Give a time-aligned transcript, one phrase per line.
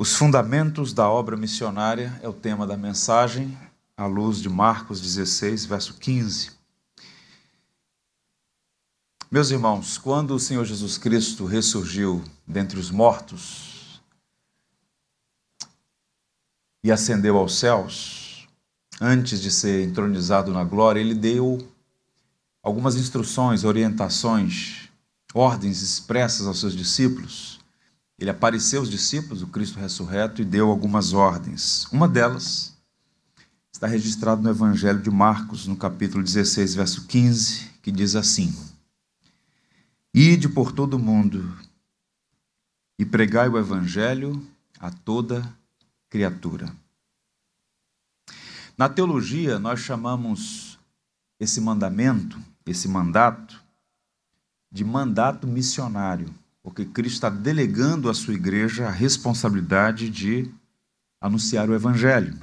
[0.00, 3.58] Os fundamentos da obra missionária é o tema da mensagem,
[3.96, 6.52] à luz de Marcos 16, verso 15.
[9.28, 14.00] Meus irmãos, quando o Senhor Jesus Cristo ressurgiu dentre os mortos
[16.84, 18.46] e ascendeu aos céus,
[19.00, 21.58] antes de ser entronizado na glória, ele deu
[22.62, 24.90] algumas instruções, orientações,
[25.34, 27.57] ordens expressas aos seus discípulos
[28.18, 31.86] ele apareceu aos discípulos, o Cristo ressurreto, e deu algumas ordens.
[31.92, 32.76] Uma delas
[33.72, 38.52] está registrada no Evangelho de Marcos, no capítulo 16, verso 15, que diz assim:
[40.12, 41.56] Ide por todo o mundo
[42.98, 44.44] e pregai o Evangelho
[44.80, 45.48] a toda
[46.10, 46.74] criatura.
[48.76, 50.76] Na teologia, nós chamamos
[51.38, 53.62] esse mandamento, esse mandato,
[54.72, 56.34] de mandato missionário
[56.68, 60.50] porque Cristo está delegando à sua igreja a responsabilidade de
[61.18, 62.36] anunciar o Evangelho.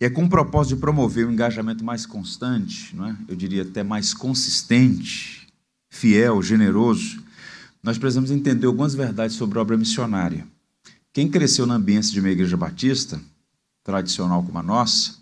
[0.00, 3.16] E é com o propósito de promover um engajamento mais constante, não é?
[3.28, 5.46] eu diria até mais consistente,
[5.90, 7.22] fiel, generoso,
[7.82, 10.46] nós precisamos entender algumas verdades sobre a obra missionária.
[11.12, 13.20] Quem cresceu no ambiente de uma igreja batista,
[13.84, 15.16] tradicional como a nossa,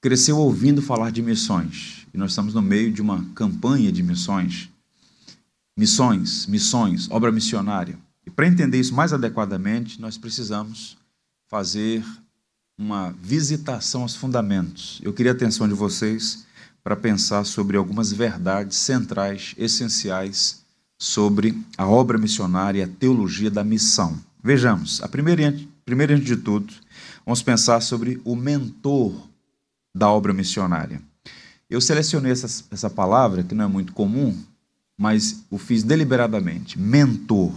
[0.00, 2.08] cresceu ouvindo falar de missões.
[2.12, 4.71] E nós estamos no meio de uma campanha de missões
[5.76, 7.98] missões, missões, obra missionária.
[8.26, 10.96] E para entender isso mais adequadamente, nós precisamos
[11.48, 12.04] fazer
[12.78, 15.00] uma visitação aos fundamentos.
[15.02, 16.46] Eu queria a atenção de vocês
[16.82, 20.62] para pensar sobre algumas verdades centrais, essenciais
[20.98, 24.18] sobre a obra missionária e a teologia da missão.
[24.42, 26.72] Vejamos, a primeira, antes de tudo,
[27.24, 29.14] vamos pensar sobre o mentor
[29.94, 31.00] da obra missionária.
[31.68, 34.36] Eu selecionei essa, essa palavra, que não é muito comum,
[34.98, 36.78] mas o fiz deliberadamente.
[36.78, 37.52] Mentor.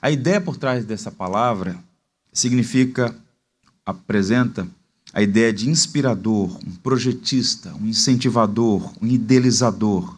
[0.00, 1.78] A ideia por trás dessa palavra
[2.32, 3.14] significa,
[3.84, 4.66] apresenta
[5.12, 10.16] a ideia de inspirador, um projetista, um incentivador, um idealizador.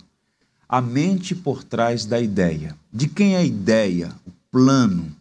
[0.68, 2.76] A mente por trás da ideia.
[2.92, 5.14] De quem é a ideia, o plano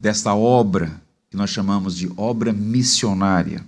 [0.00, 3.64] dessa obra que nós chamamos de obra missionária?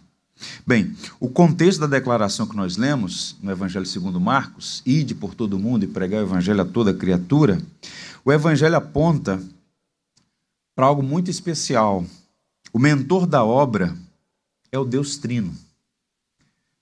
[0.67, 5.59] Bem, o contexto da declaração que nós lemos no Evangelho segundo Marcos, ide por todo
[5.59, 7.61] mundo e pregar o Evangelho a toda criatura,
[8.25, 9.43] o Evangelho aponta
[10.75, 12.05] para algo muito especial.
[12.73, 13.97] O mentor da obra
[14.71, 15.55] é o Deus Trino.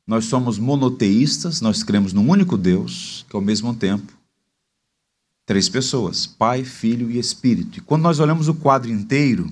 [0.07, 4.13] Nós somos monoteístas, nós cremos num único Deus, que ao mesmo tempo
[5.47, 7.79] três pessoas: Pai, Filho e Espírito.
[7.79, 9.51] E quando nós olhamos o quadro inteiro,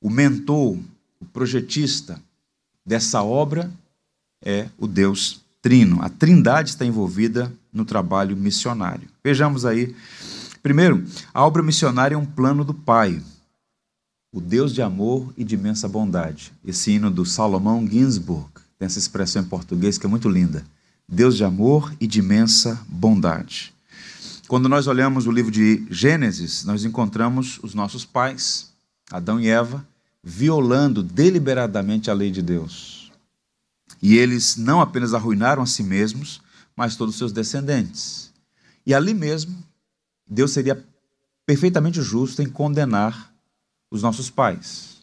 [0.00, 0.78] o mentor,
[1.20, 2.22] o projetista,
[2.88, 3.70] dessa obra
[4.42, 6.00] é o Deus Trino.
[6.00, 9.08] A Trindade está envolvida no trabalho missionário.
[9.22, 9.94] Vejamos aí.
[10.62, 11.04] Primeiro,
[11.34, 13.22] a obra missionária é um plano do Pai,
[14.32, 16.52] o Deus de amor e de imensa bondade.
[16.64, 20.64] Esse hino do Salomão Ginsburg tem essa expressão em português que é muito linda.
[21.06, 23.74] Deus de amor e de imensa bondade.
[24.46, 28.72] Quando nós olhamos o livro de Gênesis, nós encontramos os nossos pais,
[29.10, 29.86] Adão e Eva,
[30.28, 33.10] violando deliberadamente a lei de Deus.
[34.00, 36.42] E eles não apenas arruinaram a si mesmos,
[36.76, 38.30] mas todos os seus descendentes.
[38.84, 39.56] E ali mesmo,
[40.28, 40.84] Deus seria
[41.46, 43.34] perfeitamente justo em condenar
[43.90, 44.98] os nossos pais.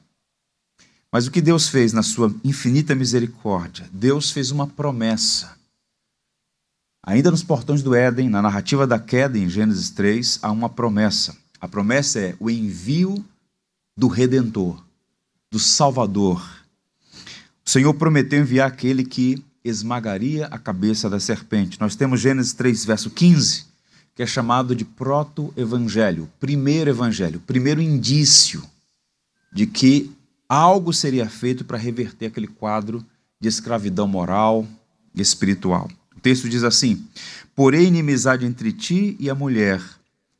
[1.12, 3.90] Mas o que Deus fez na sua infinita misericórdia?
[3.92, 5.58] Deus fez uma promessa.
[7.02, 11.36] Ainda nos portões do Éden, na narrativa da queda em Gênesis 3, há uma promessa.
[11.60, 13.26] A promessa é o envio
[13.98, 14.85] do redentor
[15.56, 16.46] do Salvador.
[17.66, 21.80] O Senhor prometeu enviar aquele que esmagaria a cabeça da serpente.
[21.80, 23.64] Nós temos Gênesis 3, verso 15,
[24.14, 28.64] que é chamado de proto-evangelho, primeiro evangelho, primeiro indício
[29.54, 30.12] de que
[30.50, 33.02] algo seria feito para reverter aquele quadro
[33.40, 34.68] de escravidão moral
[35.16, 35.90] e espiritual.
[36.18, 37.08] O texto diz assim:
[37.56, 39.82] Porém, inimizade entre ti e a mulher,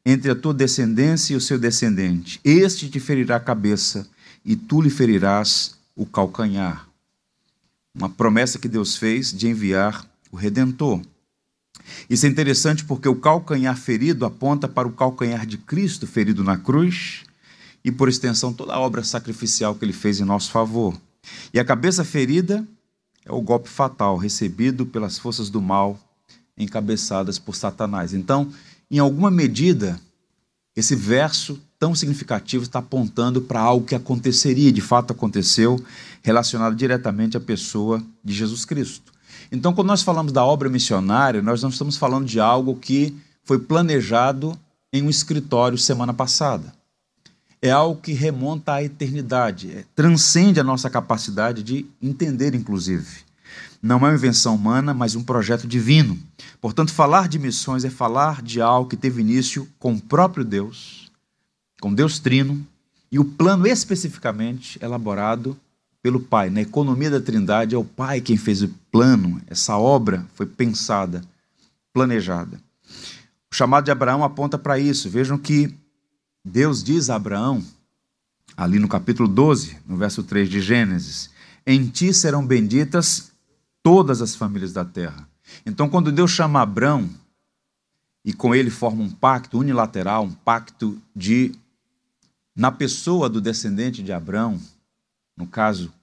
[0.06, 2.38] entre a tua descendência e o seu descendente.
[2.44, 4.06] Este te ferirá a cabeça
[4.46, 6.88] e tu lhe ferirás o calcanhar.
[7.94, 11.02] Uma promessa que Deus fez de enviar o redentor.
[12.10, 16.58] Isso é interessante porque o calcanhar ferido aponta para o calcanhar de Cristo ferido na
[16.58, 17.24] cruz
[17.84, 20.96] e, por extensão, toda a obra sacrificial que ele fez em nosso favor.
[21.54, 22.66] E a cabeça ferida
[23.26, 26.00] é o golpe fatal recebido pelas forças do mal
[26.58, 28.14] encabeçadas por Satanás.
[28.14, 28.52] Então,
[28.90, 30.00] em alguma medida,
[30.76, 35.84] esse verso tão significativo está apontando para algo que aconteceria, de fato aconteceu,
[36.22, 39.14] relacionado diretamente à pessoa de Jesus Cristo.
[39.52, 43.60] Então, quando nós falamos da obra missionária, nós não estamos falando de algo que foi
[43.60, 44.58] planejado
[44.92, 46.74] em um escritório semana passada.
[47.62, 53.25] é algo que remonta à eternidade, é, transcende a nossa capacidade de entender, inclusive.
[53.82, 56.18] Não é uma invenção humana, mas um projeto divino.
[56.60, 61.12] Portanto, falar de missões é falar de algo que teve início com o próprio Deus,
[61.80, 62.66] com Deus Trino,
[63.12, 65.58] e o plano especificamente elaborado
[66.02, 66.50] pelo Pai.
[66.50, 71.22] Na economia da Trindade é o Pai quem fez o plano, essa obra foi pensada,
[71.94, 72.60] planejada.
[73.52, 75.10] O chamado de Abraão aponta para isso.
[75.10, 75.74] Vejam que
[76.44, 77.64] Deus diz a Abraão,
[78.56, 81.30] ali no capítulo 12, no verso 3 de Gênesis:
[81.66, 83.32] Em ti serão benditas
[83.86, 85.30] todas as famílias da terra.
[85.64, 87.08] Então, quando Deus chama Abraão,
[88.26, 91.52] e com ele forma um pacto unilateral, um pacto de,
[92.56, 94.60] na pessoa do descendente de Abraão,
[95.38, 95.94] no caso,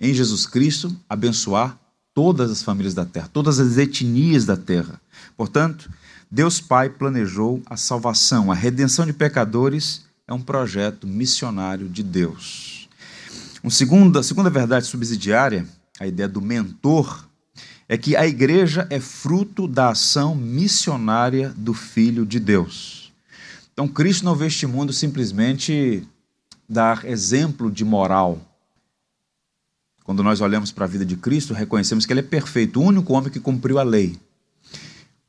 [0.00, 1.78] em Jesus Cristo, abençoar
[2.12, 5.00] todas as famílias da terra, todas as etnias da terra.
[5.36, 5.88] Portanto,
[6.28, 12.88] Deus Pai planejou a salvação, a redenção de pecadores é um projeto missionário de Deus.
[13.62, 15.64] Um segundo, a segunda verdade subsidiária,
[16.00, 17.27] a ideia do mentor,
[17.88, 23.10] é que a igreja é fruto da ação missionária do Filho de Deus.
[23.72, 26.06] Então, Cristo não veio este mundo simplesmente
[26.68, 28.38] dar exemplo de moral.
[30.04, 33.12] Quando nós olhamos para a vida de Cristo, reconhecemos que ele é perfeito, o único
[33.14, 34.18] homem que cumpriu a lei.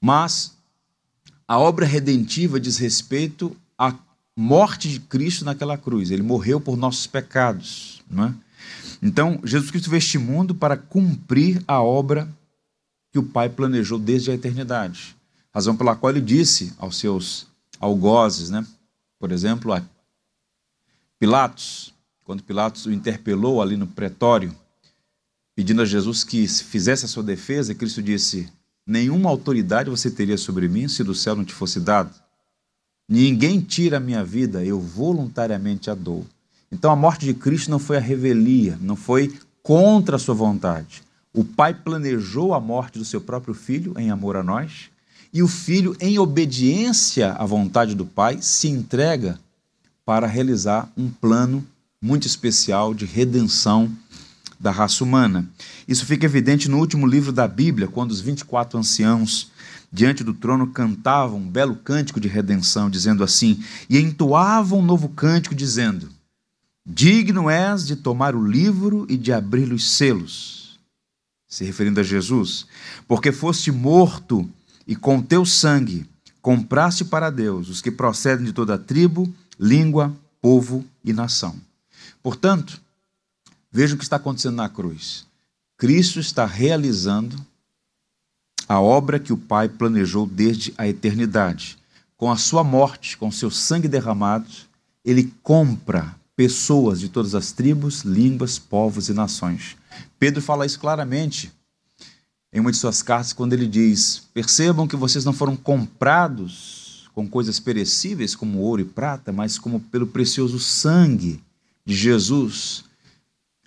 [0.02, 0.54] Mas
[1.48, 3.94] a obra redentiva diz respeito à
[4.36, 6.12] morte de Cristo naquela cruz.
[6.12, 8.02] Ele morreu por nossos pecados.
[8.10, 8.34] Não é?
[9.02, 12.28] Então, Jesus Cristo veio este mundo para cumprir a obra
[13.12, 15.16] que o Pai planejou desde a eternidade.
[15.54, 17.48] Razão pela qual ele disse aos seus
[17.80, 18.66] algozes, né?
[19.20, 19.84] por exemplo, a
[21.20, 24.56] Pilatos, quando Pilatos o interpelou ali no pretório,
[25.54, 28.48] pedindo a Jesus que fizesse a sua defesa, Cristo disse:
[28.88, 32.14] Nenhuma autoridade você teria sobre mim se do céu não te fosse dado.
[33.08, 36.26] Ninguém tira a minha vida, eu voluntariamente a dou.
[36.72, 41.04] Então a morte de Cristo não foi a revelia, não foi contra a sua vontade.
[41.34, 44.90] O Pai planejou a morte do seu próprio filho em amor a nós,
[45.32, 49.40] e o filho, em obediência à vontade do Pai, se entrega
[50.04, 51.64] para realizar um plano
[52.02, 53.92] muito especial de redenção
[54.60, 55.48] da raça humana.
[55.88, 59.52] Isso fica evidente no último livro da Bíblia, quando os 24 anciãos
[59.92, 65.10] diante do trono cantavam um belo cântico de redenção, dizendo assim: E entoavam um novo
[65.10, 66.10] cântico, dizendo:
[66.84, 70.59] Digno és de tomar o livro e de abrir os selos.
[71.50, 72.68] Se referindo a Jesus,
[73.08, 74.50] porque foste morto
[74.88, 76.08] e com teu sangue
[76.42, 81.60] compraste para Deus os que procedem de toda tribo, língua, povo e nação.
[82.24, 82.80] Portanto,
[83.72, 85.26] Veja o que está acontecendo na cruz.
[85.78, 87.38] Cristo está realizando
[88.68, 91.78] a obra que o Pai planejou desde a eternidade.
[92.18, 94.50] Com a sua morte, com seu sangue derramado,
[95.06, 99.78] ele compra pessoas de todas as tribos, línguas, povos e nações.
[100.18, 101.52] Pedro fala isso claramente
[102.52, 107.28] em uma de suas cartas, quando ele diz: Percebam que vocês não foram comprados com
[107.28, 111.44] coisas perecíveis como ouro e prata, mas como pelo precioso sangue
[111.86, 112.84] de Jesus,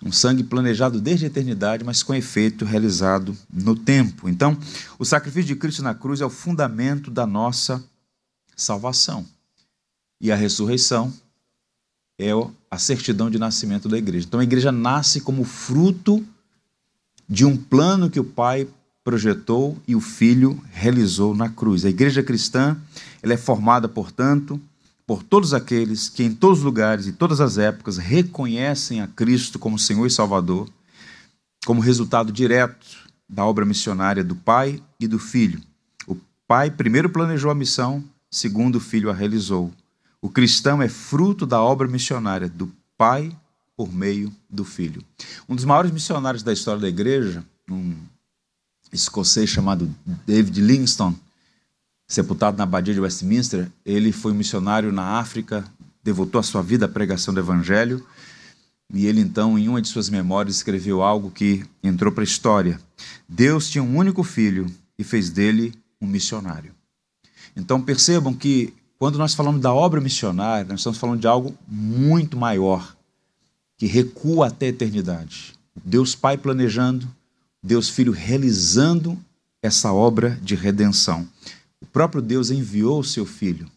[0.03, 4.27] um sangue planejado desde a eternidade, mas com efeito realizado no tempo.
[4.27, 4.57] Então,
[4.99, 7.83] o sacrifício de Cristo na cruz é o fundamento da nossa
[8.55, 9.25] salvação.
[10.19, 11.13] E a ressurreição
[12.23, 12.31] é
[12.69, 14.25] a certidão de nascimento da igreja.
[14.27, 16.23] Então, a igreja nasce como fruto
[17.27, 18.67] de um plano que o Pai
[19.03, 21.83] projetou e o Filho realizou na cruz.
[21.83, 22.77] A igreja cristã
[23.21, 24.59] ela é formada, portanto,
[25.05, 29.59] por todos aqueles que em todos os lugares e todas as épocas reconhecem a Cristo
[29.59, 30.69] como Senhor e Salvador,
[31.65, 35.61] como resultado direto da obra missionária do Pai e do Filho.
[36.07, 36.15] O
[36.47, 39.71] Pai primeiro planejou a missão, segundo o Filho a realizou.
[40.23, 43.35] O cristão é fruto da obra missionária do Pai
[43.75, 45.03] por meio do Filho.
[45.49, 47.93] Um dos maiores missionários da história da igreja, um
[48.93, 49.93] escocês chamado
[50.25, 51.19] David Livingstone,
[52.07, 55.65] sepultado na abadia de Westminster, ele foi um missionário na África,
[56.01, 58.01] devotou a sua vida à pregação do evangelho,
[58.93, 62.79] e ele então, em uma de suas memórias, escreveu algo que entrou para a história.
[63.27, 66.71] Deus tinha um único filho e fez dele um missionário.
[67.57, 72.37] Então percebam que quando nós falamos da obra missionária, nós estamos falando de algo muito
[72.37, 72.95] maior,
[73.77, 75.55] que recua até a eternidade.
[75.83, 77.05] Deus Pai planejando,
[77.61, 79.21] Deus Filho realizando
[79.61, 81.27] essa obra de redenção.
[81.81, 83.69] O próprio Deus enviou o seu filho.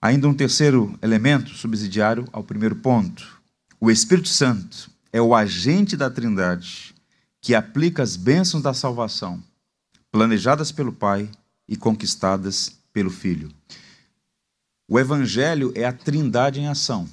[0.00, 3.26] Ainda um terceiro elemento subsidiário ao primeiro ponto.
[3.80, 6.94] O Espírito Santo é o agente da Trindade
[7.40, 9.42] que aplica as bênçãos da salvação,
[10.12, 11.28] planejadas pelo Pai
[11.68, 13.52] e conquistadas pelo Filho.
[14.90, 17.06] O evangelho é a trindade em ação.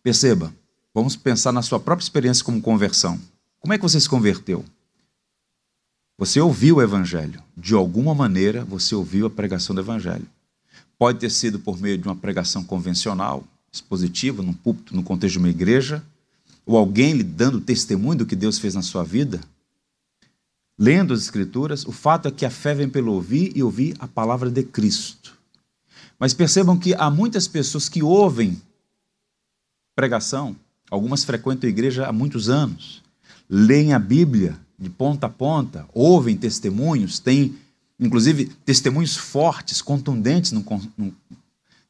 [0.00, 0.54] Perceba,
[0.94, 3.20] vamos pensar na sua própria experiência como conversão.
[3.58, 4.64] Como é que você se converteu?
[6.16, 7.42] Você ouviu o evangelho.
[7.56, 10.26] De alguma maneira, você ouviu a pregação do evangelho.
[10.96, 13.42] Pode ter sido por meio de uma pregação convencional,
[13.72, 16.00] expositiva, num púlpito, no contexto de uma igreja,
[16.64, 19.40] ou alguém lhe dando testemunho do que Deus fez na sua vida,
[20.78, 24.06] lendo as Escrituras, o fato é que a fé vem pelo ouvir e ouvir a
[24.06, 25.37] palavra de Cristo.
[26.18, 28.60] Mas percebam que há muitas pessoas que ouvem
[29.94, 30.56] pregação,
[30.90, 33.02] algumas frequentam a igreja há muitos anos,
[33.48, 37.58] leem a Bíblia de ponta a ponta, ouvem testemunhos, têm
[37.98, 40.64] inclusive testemunhos fortes, contundentes no,
[40.96, 41.14] no,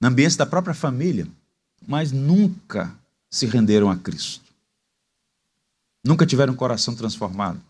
[0.00, 1.28] no ambiente da própria família,
[1.87, 2.94] mas nunca
[3.30, 4.44] se renderam a Cristo.
[6.04, 7.61] Nunca tiveram um coração transformado.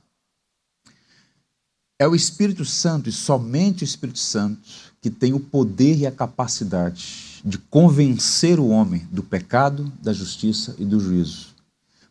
[1.99, 6.13] É o Espírito Santo e somente o Espírito Santo que tem o poder e a
[6.13, 11.49] capacidade de convencer o homem do pecado, da justiça e do juízo.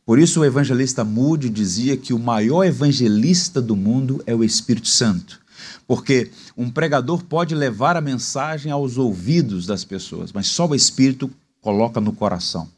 [0.06, 4.88] Por isso o evangelista Moody dizia que o maior evangelista do mundo é o Espírito
[4.88, 5.42] Santo.
[5.86, 11.30] Porque um pregador pode levar a mensagem aos ouvidos das pessoas, mas só o Espírito
[11.62, 12.70] coloca no coração.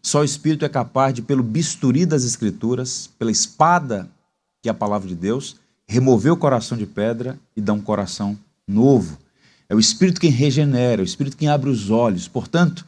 [0.00, 4.08] Só o Espírito é capaz de, pelo bisturi das Escrituras, pela espada
[4.62, 8.38] que é a palavra de Deus, remover o coração de pedra e dar um coração
[8.66, 9.18] novo.
[9.68, 12.26] É o Espírito quem regenera, é o Espírito quem abre os olhos.
[12.26, 12.86] Portanto,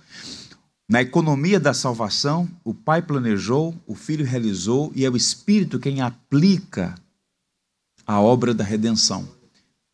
[0.88, 6.00] na economia da salvação, o Pai planejou, o Filho realizou e é o Espírito quem
[6.00, 6.94] aplica
[8.06, 9.28] a obra da redenção.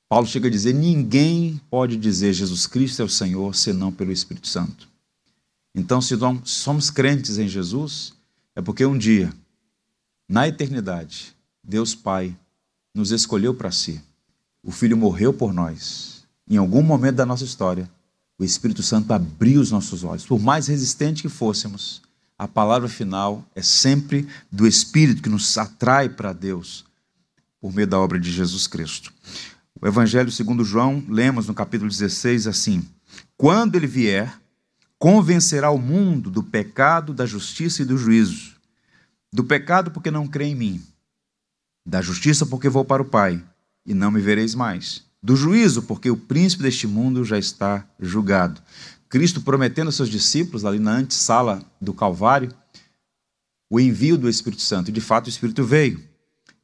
[0.08, 4.48] Paulo chega a dizer: ninguém pode dizer Jesus Cristo é o Senhor senão pelo Espírito
[4.48, 4.88] Santo.
[5.74, 6.14] Então, se
[6.44, 8.14] somos crentes em Jesus,
[8.54, 9.30] é porque um dia,
[10.26, 12.34] na eternidade, Deus Pai
[12.94, 14.00] nos escolheu para si.
[14.62, 16.15] O Filho morreu por nós.
[16.48, 17.90] Em algum momento da nossa história,
[18.38, 20.26] o Espírito Santo abriu os nossos olhos.
[20.26, 22.02] Por mais resistente que fôssemos,
[22.38, 26.84] a palavra final é sempre do Espírito que nos atrai para Deus
[27.60, 29.12] por meio da obra de Jesus Cristo.
[29.80, 32.86] O Evangelho segundo João, lemos no capítulo 16 assim:
[33.36, 34.38] Quando ele vier,
[34.98, 38.54] convencerá o mundo do pecado, da justiça e do juízo.
[39.32, 40.82] Do pecado, porque não crê em mim.
[41.84, 43.42] Da justiça, porque vou para o Pai
[43.84, 45.05] e não me vereis mais.
[45.26, 48.62] Do juízo, porque o príncipe deste mundo já está julgado.
[49.08, 52.54] Cristo prometendo aos seus discípulos, ali na antessala do Calvário,
[53.68, 54.88] o envio do Espírito Santo.
[54.88, 56.00] E de fato o Espírito veio.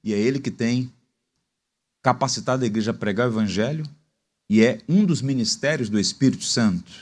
[0.04, 0.92] E é ele que tem
[2.04, 3.84] capacitado a igreja a pregar o Evangelho
[4.48, 6.92] e é um dos ministérios do Espírito Santo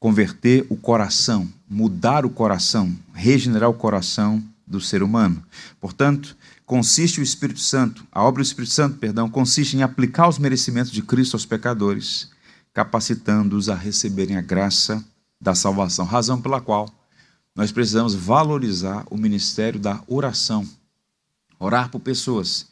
[0.00, 5.40] converter o coração, mudar o coração, regenerar o coração do ser humano.
[5.80, 10.38] Portanto, consiste o Espírito Santo, a obra do Espírito Santo, perdão, consiste em aplicar os
[10.38, 12.28] merecimentos de Cristo aos pecadores,
[12.74, 15.02] capacitando-os a receberem a graça
[15.40, 16.92] da salvação, razão pela qual
[17.54, 20.68] nós precisamos valorizar o ministério da oração.
[21.58, 22.66] Orar por pessoas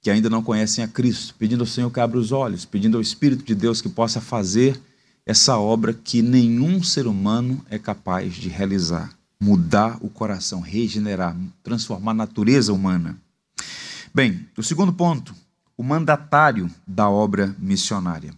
[0.00, 3.02] que ainda não conhecem a Cristo, pedindo ao Senhor que abra os olhos, pedindo ao
[3.02, 4.80] Espírito de Deus que possa fazer
[5.26, 9.17] essa obra que nenhum ser humano é capaz de realizar.
[9.40, 13.16] Mudar o coração, regenerar, transformar a natureza humana.
[14.12, 15.34] Bem, o segundo ponto,
[15.76, 18.34] o mandatário da obra missionária.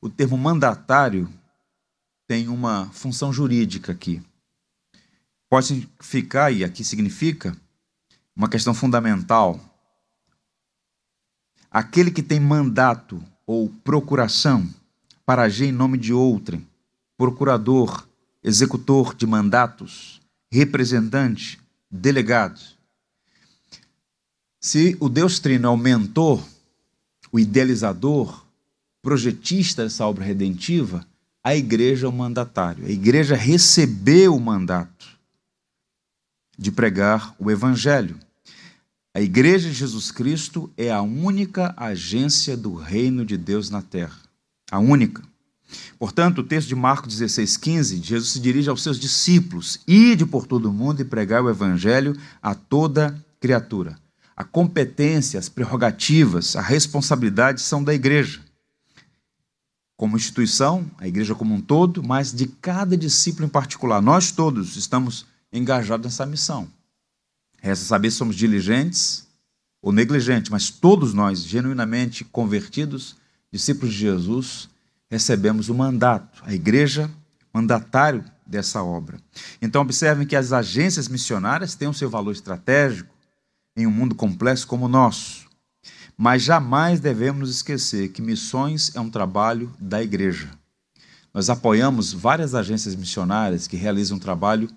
[0.00, 1.28] O termo mandatário
[2.26, 4.22] tem uma função jurídica aqui.
[5.48, 7.56] Pode significar, e aqui significa,
[8.34, 9.60] uma questão fundamental.
[11.70, 14.68] Aquele que tem mandato ou procuração
[15.26, 16.66] para agir em nome de outrem,
[17.16, 18.08] procurador,
[18.42, 20.19] executor de mandatos,
[20.50, 22.60] representante, delegado.
[24.60, 26.46] Se o Deus Trino é o mentor,
[27.32, 28.44] o idealizador,
[29.02, 31.06] projetista dessa obra redentiva,
[31.42, 32.84] a igreja é o mandatário.
[32.84, 35.18] A igreja recebeu o mandato
[36.58, 38.18] de pregar o evangelho.
[39.14, 44.30] A igreja de Jesus Cristo é a única agência do reino de Deus na terra
[44.70, 45.22] a única.
[45.98, 50.46] Portanto, o texto de Marcos 16, 15, Jesus se dirige aos seus discípulos: ide por
[50.46, 53.98] todo o mundo e pregar o evangelho a toda criatura.
[54.36, 58.40] A competência, as prerrogativas, a responsabilidade são da igreja.
[59.98, 64.00] Como instituição, a igreja como um todo, mas de cada discípulo em particular.
[64.00, 66.66] Nós todos estamos engajados nessa missão.
[67.60, 69.26] Resta saber se somos diligentes
[69.82, 73.16] ou negligentes, mas todos nós, genuinamente convertidos,
[73.52, 74.69] discípulos de Jesus,
[75.10, 77.10] recebemos o mandato, a igreja,
[77.52, 79.18] mandatário dessa obra.
[79.60, 83.12] Então, observem que as agências missionárias têm o seu valor estratégico
[83.76, 85.48] em um mundo complexo como o nosso.
[86.16, 90.50] Mas jamais devemos esquecer que missões é um trabalho da igreja.
[91.32, 94.68] Nós apoiamos várias agências missionárias que realizam um trabalho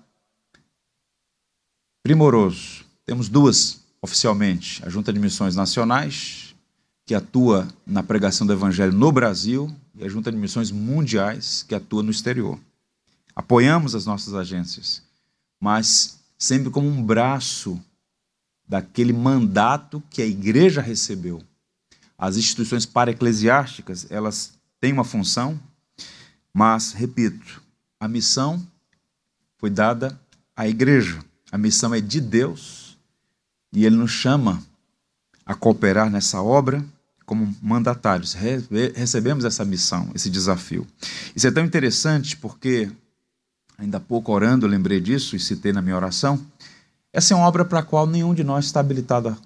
[2.02, 2.84] primoroso.
[3.04, 6.43] Temos duas oficialmente: a Junta de Missões Nacionais,
[7.06, 11.74] que atua na pregação do Evangelho no Brasil, e a Junta de Missões Mundiais, que
[11.74, 12.58] atua no exterior.
[13.36, 15.02] Apoiamos as nossas agências,
[15.60, 17.80] mas sempre como um braço
[18.66, 21.42] daquele mandato que a igreja recebeu.
[22.16, 25.60] As instituições para-eclesiásticas, elas têm uma função,
[26.52, 27.62] mas, repito,
[28.00, 28.64] a missão
[29.58, 30.18] foi dada
[30.56, 31.22] à igreja.
[31.50, 32.96] A missão é de Deus
[33.72, 34.62] e Ele nos chama
[35.44, 36.84] a cooperar nessa obra
[37.24, 38.34] como mandatários.
[38.94, 40.86] Recebemos essa missão, esse desafio.
[41.34, 42.90] Isso é tão interessante porque,
[43.78, 46.44] ainda há pouco orando, eu lembrei disso e citei na minha oração.
[47.12, 49.36] Essa é uma obra para a qual nenhum de nós está habilitado a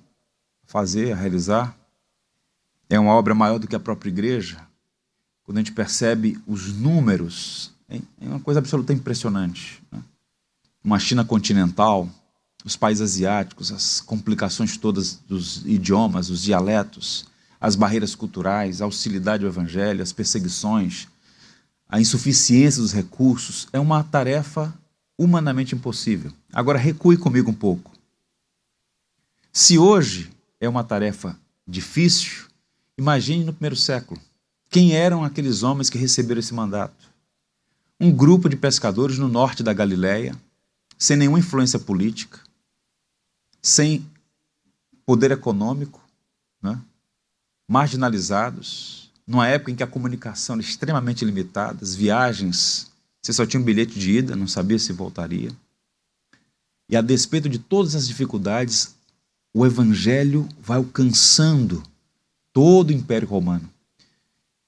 [0.66, 1.76] fazer, a realizar.
[2.88, 4.66] É uma obra maior do que a própria igreja.
[5.44, 9.82] Quando a gente percebe os números, é uma coisa absolutamente impressionante.
[9.92, 10.02] Né?
[10.82, 12.08] Uma China continental,
[12.64, 17.26] os países asiáticos, as complicações todas dos idiomas, os dialetos,
[17.60, 21.08] as barreiras culturais, a hostilidade ao evangelho, as perseguições,
[21.88, 24.72] a insuficiência dos recursos, é uma tarefa
[25.16, 26.32] humanamente impossível.
[26.52, 27.90] Agora recue comigo um pouco.
[29.52, 31.36] Se hoje é uma tarefa
[31.66, 32.46] difícil,
[32.96, 34.20] imagine no primeiro século.
[34.70, 37.08] Quem eram aqueles homens que receberam esse mandato?
[37.98, 40.36] Um grupo de pescadores no norte da Galileia,
[40.96, 42.38] sem nenhuma influência política,
[43.60, 44.06] sem
[45.04, 46.00] poder econômico,
[46.62, 46.80] né?
[47.68, 52.88] Marginalizados, numa época em que a comunicação era extremamente limitada, as viagens
[53.28, 55.50] você só tinha um bilhete de ida, não sabia se voltaria.
[56.88, 58.94] E a despeito de todas as dificuldades,
[59.52, 61.82] o evangelho vai alcançando
[62.52, 63.68] todo o Império Romano.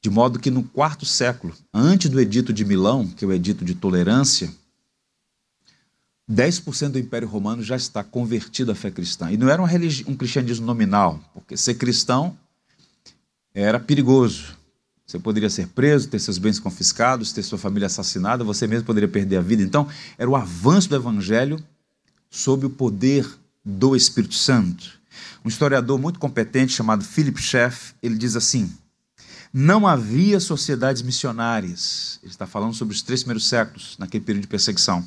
[0.02, 3.64] De modo que no quarto século, antes do Edito de Milão, que é o Edito
[3.64, 4.52] de Tolerância,
[6.30, 9.32] 10% do Império Romano já está convertido à fé cristã.
[9.32, 12.36] E não era um cristianismo nominal, porque ser cristão
[13.60, 14.58] era perigoso.
[15.06, 19.08] Você poderia ser preso, ter seus bens confiscados, ter sua família assassinada, você mesmo poderia
[19.08, 19.62] perder a vida.
[19.62, 21.62] Então, era o avanço do evangelho
[22.30, 23.28] sob o poder
[23.64, 25.00] do Espírito Santo.
[25.44, 28.72] Um historiador muito competente chamado Philip Schaff, ele diz assim:
[29.52, 32.20] não havia sociedades missionárias.
[32.22, 35.06] Ele está falando sobre os três primeiros séculos, naquele período de perseguição.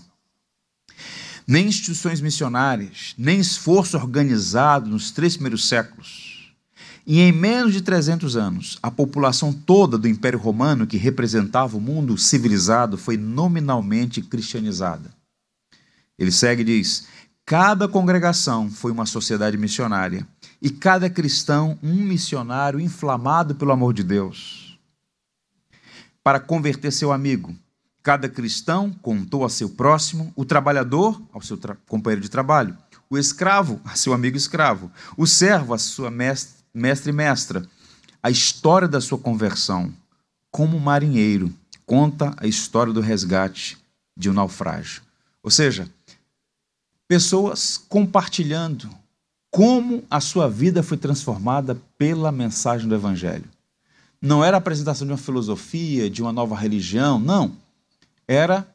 [1.47, 6.32] Nem instituições missionárias, nem esforço organizado nos três primeiros séculos
[7.05, 11.81] e em menos de 300 anos, a população toda do Império Romano, que representava o
[11.81, 15.13] mundo civilizado, foi nominalmente cristianizada.
[16.17, 17.07] Ele segue e diz:
[17.45, 20.25] cada congregação foi uma sociedade missionária,
[20.61, 24.79] e cada cristão um missionário inflamado pelo amor de Deus.
[26.23, 27.53] Para converter seu amigo,
[28.01, 32.77] cada cristão contou a seu próximo, o trabalhador ao seu tra companheiro de trabalho,
[33.09, 37.67] o escravo a seu amigo escravo, o servo a sua mestre mestre e mestra,
[38.21, 39.93] a história da sua conversão,
[40.49, 41.53] como marinheiro,
[41.85, 43.77] conta a história do resgate
[44.15, 45.01] de um naufrágio.
[45.41, 45.89] Ou seja,
[47.07, 48.89] pessoas compartilhando
[49.51, 53.45] como a sua vida foi transformada pela mensagem do Evangelho.
[54.19, 57.55] Não era a apresentação de uma filosofia, de uma nova religião, não.
[58.27, 58.65] Era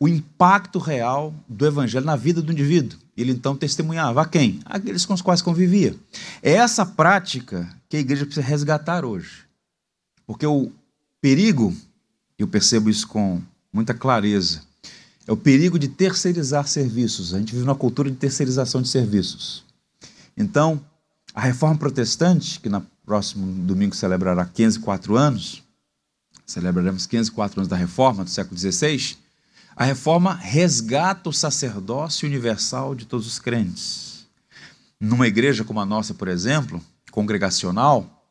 [0.00, 2.98] o impacto real do Evangelho na vida do indivíduo.
[3.16, 4.60] Ele então testemunhava a quem?
[4.64, 5.96] Aqueles com os quais convivia.
[6.42, 9.44] É essa prática que a igreja precisa resgatar hoje.
[10.26, 10.72] Porque o
[11.20, 11.74] perigo,
[12.38, 13.40] eu percebo isso com
[13.72, 14.62] muita clareza,
[15.26, 17.34] é o perigo de terceirizar serviços.
[17.34, 19.64] A gente vive numa cultura de terceirização de serviços.
[20.36, 20.84] Então,
[21.34, 25.62] a reforma protestante, que no próximo domingo celebrará 504 anos,
[26.46, 29.16] celebraremos 504 anos da reforma do século XVI,
[29.76, 34.26] a reforma resgata o sacerdócio universal de todos os crentes.
[35.00, 38.24] Numa igreja como a nossa, por exemplo, congregacional,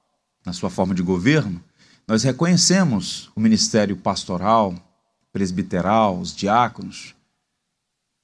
[0.46, 1.62] na sua forma de governo,
[2.08, 4.76] nós reconhecemos o ministério pastoral,
[5.32, 7.16] presbiteral, os diáconos,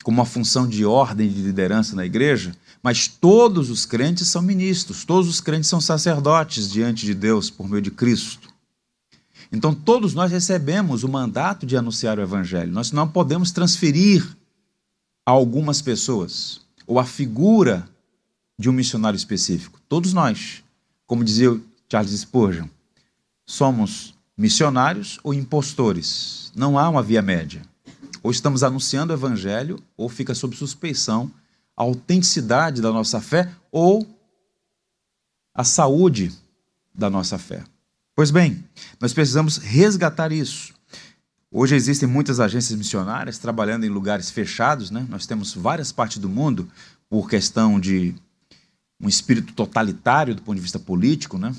[0.04, 4.42] como uma função de ordem e de liderança na igreja, mas todos os crentes são
[4.42, 8.49] ministros, todos os crentes são sacerdotes diante de Deus por meio de Cristo.
[9.52, 12.72] Então, todos nós recebemos o mandato de anunciar o Evangelho.
[12.72, 14.38] Nós não podemos transferir
[15.26, 17.88] a algumas pessoas ou a figura
[18.58, 19.80] de um missionário específico.
[19.88, 20.64] Todos nós,
[21.08, 21.60] como dizia
[21.90, 22.68] Charles Spurgeon,
[23.46, 26.52] somos missionários ou impostores.
[26.56, 27.62] Não há uma via média.
[28.22, 31.32] Ou estamos anunciando o Evangelho, ou fica sob suspeição
[31.76, 34.06] a autenticidade da nossa fé ou
[35.56, 36.32] a saúde
[36.94, 37.64] da nossa fé.
[38.20, 38.62] Pois bem,
[39.00, 40.74] nós precisamos resgatar isso.
[41.50, 45.08] Hoje existem muitas agências missionárias trabalhando em lugares fechados, né?
[45.08, 46.70] Nós temos várias partes do mundo
[47.10, 48.14] por questão de
[49.02, 51.56] um espírito totalitário do ponto de vista político, né?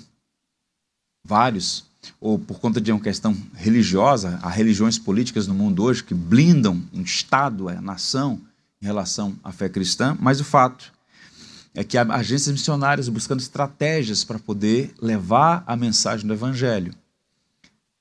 [1.27, 1.87] Vários,
[2.21, 6.87] ou por conta de uma questão religiosa, há religiões políticas no mundo hoje que blindam
[6.93, 8.39] um estado, a nação
[8.83, 10.93] em relação à fé cristã, mas o fato
[11.75, 16.95] é que agências missionárias buscando estratégias para poder levar a mensagem do evangelho.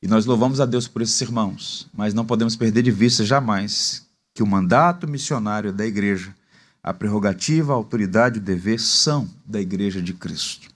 [0.01, 4.08] E nós louvamos a Deus por esses irmãos, mas não podemos perder de vista jamais
[4.34, 6.34] que o mandato missionário da igreja,
[6.82, 10.69] a prerrogativa, a autoridade o dever são da igreja de Cristo.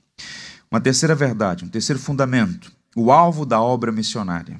[0.69, 4.59] Uma terceira verdade, um terceiro fundamento, o alvo da obra missionária.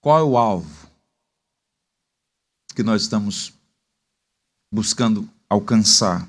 [0.00, 0.88] Qual é o alvo
[2.74, 3.52] que nós estamos
[4.72, 6.26] buscando alcançar?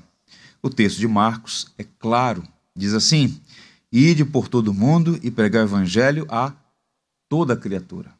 [0.62, 2.42] O texto de Marcos é claro,
[2.76, 3.40] diz assim:
[3.90, 6.52] Ide por todo o mundo e pregar o evangelho a
[7.28, 8.12] toda criatura.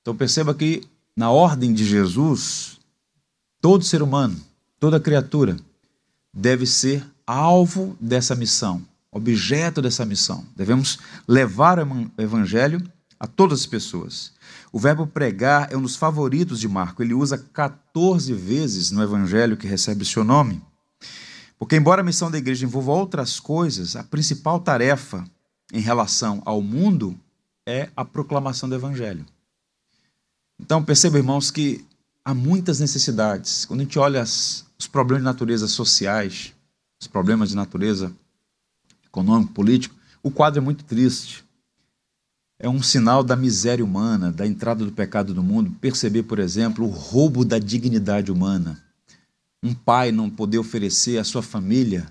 [0.00, 0.82] Então perceba que
[1.16, 2.78] na ordem de Jesus,
[3.60, 4.40] todo ser humano,
[4.78, 5.56] toda criatura
[6.32, 10.44] deve ser alvo dessa missão, objeto dessa missão.
[10.54, 12.80] Devemos levar o evangelho
[13.18, 14.32] a todas as pessoas.
[14.72, 17.02] O verbo pregar é um dos favoritos de Marco.
[17.02, 20.62] Ele usa 14 vezes no evangelho que recebe o seu nome.
[21.58, 25.24] Porque, embora a missão da igreja envolva outras coisas, a principal tarefa
[25.72, 27.18] em relação ao mundo
[27.66, 29.24] é a proclamação do evangelho.
[30.60, 31.84] Então, perceba, irmãos, que
[32.24, 33.64] há muitas necessidades.
[33.64, 36.52] Quando a gente olha as, os problemas de natureza sociais,
[37.00, 38.12] os problemas de natureza
[39.04, 41.44] econômico, político, o quadro é muito triste.
[42.58, 45.70] É um sinal da miséria humana, da entrada do pecado no mundo.
[45.80, 48.82] Perceber, por exemplo, o roubo da dignidade humana
[49.66, 52.06] um pai não poder oferecer à sua família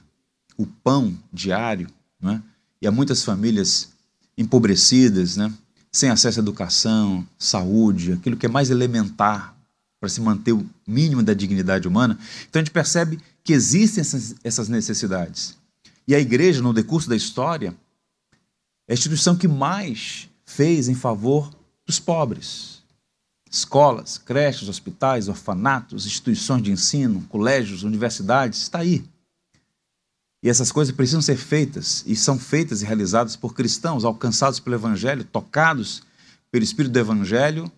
[0.58, 1.88] o pão diário,
[2.22, 2.42] né?
[2.82, 3.90] e há muitas famílias
[4.38, 5.52] empobrecidas, né?
[5.92, 9.56] sem acesso à educação, saúde, aquilo que é mais elementar
[10.00, 12.20] para se manter o mínimo da dignidade humana.
[12.50, 14.04] Então a gente percebe que existem
[14.44, 15.58] essas necessidades.
[16.08, 17.74] E a igreja, no decurso da história,
[18.88, 21.52] é a instituição que mais fez em favor
[21.86, 22.75] dos pobres
[23.56, 29.04] escolas, creches, hospitais, orfanatos, instituições de ensino, colégios, universidades, está aí.
[30.44, 34.76] E essas coisas precisam ser feitas, e são feitas e realizadas por cristãos alcançados pelo
[34.76, 36.04] Evangelho, tocados
[36.52, 37.72] pelo Espírito do Evangelho,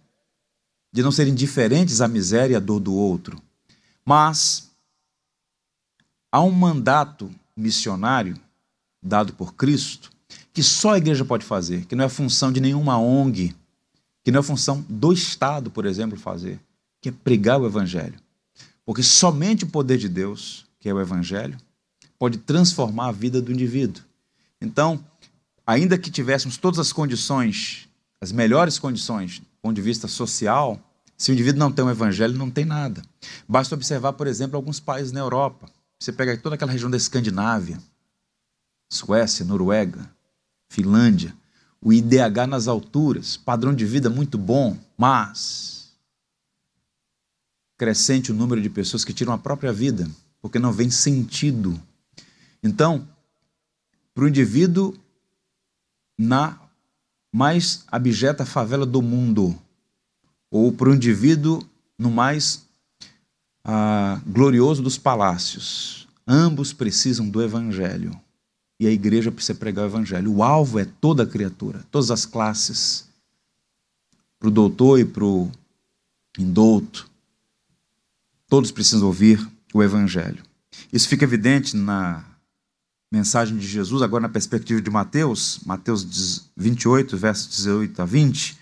[0.92, 3.42] de não serem indiferentes à miséria e à dor do outro.
[4.04, 4.72] Mas
[6.32, 8.36] há um mandato missionário
[9.02, 10.12] dado por Cristo
[10.52, 13.56] que só a igreja pode fazer, que não é função de nenhuma ONG,
[14.28, 16.60] que não é função do Estado, por exemplo, fazer,
[17.02, 18.20] que é pregar o Evangelho.
[18.86, 21.58] Porque somente o poder de Deus, que é o Evangelho,
[22.20, 24.04] pode transformar a vida do indivíduo.
[24.60, 25.02] Então,
[25.66, 27.88] ainda que tivéssemos todas as condições,
[28.20, 30.78] as melhores condições, do ponto de vista social,
[31.18, 33.02] se o indivíduo não tem um evangelho, não tem nada.
[33.48, 35.70] Basta observar, por exemplo, alguns países na Europa.
[35.98, 37.80] Você pega toda aquela região da Escandinávia,
[38.92, 40.14] Suécia, Noruega,
[40.68, 41.34] Finlândia
[41.82, 45.92] o IDH nas alturas, padrão de vida muito bom, mas
[47.78, 50.10] crescente o número de pessoas que tiram a própria vida
[50.42, 51.80] porque não vem sentido.
[52.64, 53.08] Então,
[54.14, 54.96] para o indivíduo
[56.18, 56.60] na
[57.34, 59.60] mais abjeta favela do mundo,
[60.50, 61.62] ou para o indivíduo
[61.98, 62.66] no mais
[63.64, 68.20] ah, glorioso dos palácios, ambos precisam do Evangelho
[68.80, 70.32] e a igreja precisa pregar o evangelho.
[70.32, 73.08] O alvo é toda a criatura, todas as classes.
[74.40, 75.52] Para o doutor e para o
[76.38, 77.10] indouto,
[78.48, 80.44] todos precisam ouvir o evangelho.
[80.94, 82.24] Isso fica evidente na
[83.12, 88.58] mensagem de Jesus, agora na perspectiva de Mateus, Mateus 28, versos 18 a 20,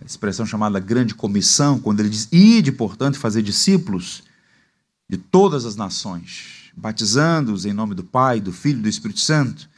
[0.00, 4.22] a expressão chamada grande comissão, quando ele diz: Ide, portanto, fazer discípulos
[5.06, 9.68] de todas as nações batizando-os em nome do Pai, do Filho e do Espírito Santo,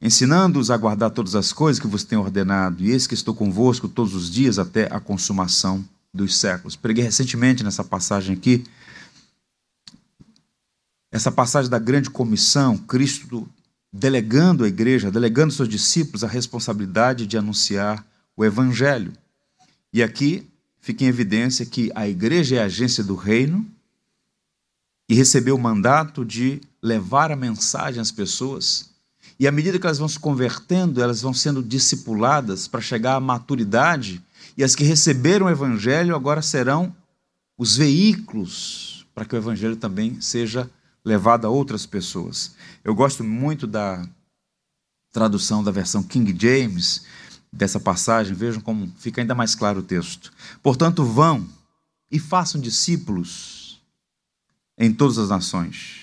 [0.00, 3.88] ensinando-os a guardar todas as coisas que vos tenho ordenado, e eis que estou convosco
[3.88, 6.76] todos os dias até a consumação dos séculos.
[6.76, 8.64] Preguei recentemente nessa passagem aqui,
[11.10, 13.48] essa passagem da grande comissão, Cristo
[13.92, 18.04] delegando à igreja, delegando seus discípulos a responsabilidade de anunciar
[18.36, 19.12] o evangelho.
[19.92, 20.48] E aqui
[20.80, 23.64] fica em evidência que a igreja é a agência do reino,
[25.08, 28.90] e recebeu o mandato de levar a mensagem às pessoas.
[29.38, 33.20] E à medida que elas vão se convertendo, elas vão sendo discipuladas para chegar à
[33.20, 34.22] maturidade,
[34.56, 36.94] e as que receberam o evangelho agora serão
[37.58, 40.70] os veículos para que o evangelho também seja
[41.04, 42.54] levado a outras pessoas.
[42.82, 44.06] Eu gosto muito da
[45.12, 47.04] tradução da versão King James,
[47.52, 50.32] dessa passagem, vejam como fica ainda mais claro o texto.
[50.62, 51.46] Portanto, vão
[52.10, 53.53] e façam discípulos
[54.78, 56.00] em todas as nações,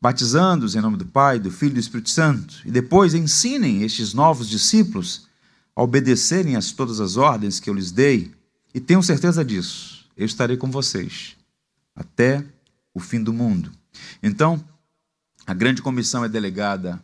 [0.00, 4.12] batizando-os em nome do Pai, do Filho e do Espírito Santo, e depois ensinem estes
[4.12, 5.26] novos discípulos
[5.74, 8.32] a obedecerem a todas as ordens que eu lhes dei,
[8.74, 11.36] e tenham certeza disso, eu estarei com vocês
[11.94, 12.44] até
[12.94, 13.72] o fim do mundo.
[14.22, 14.62] Então,
[15.46, 17.02] a grande comissão é delegada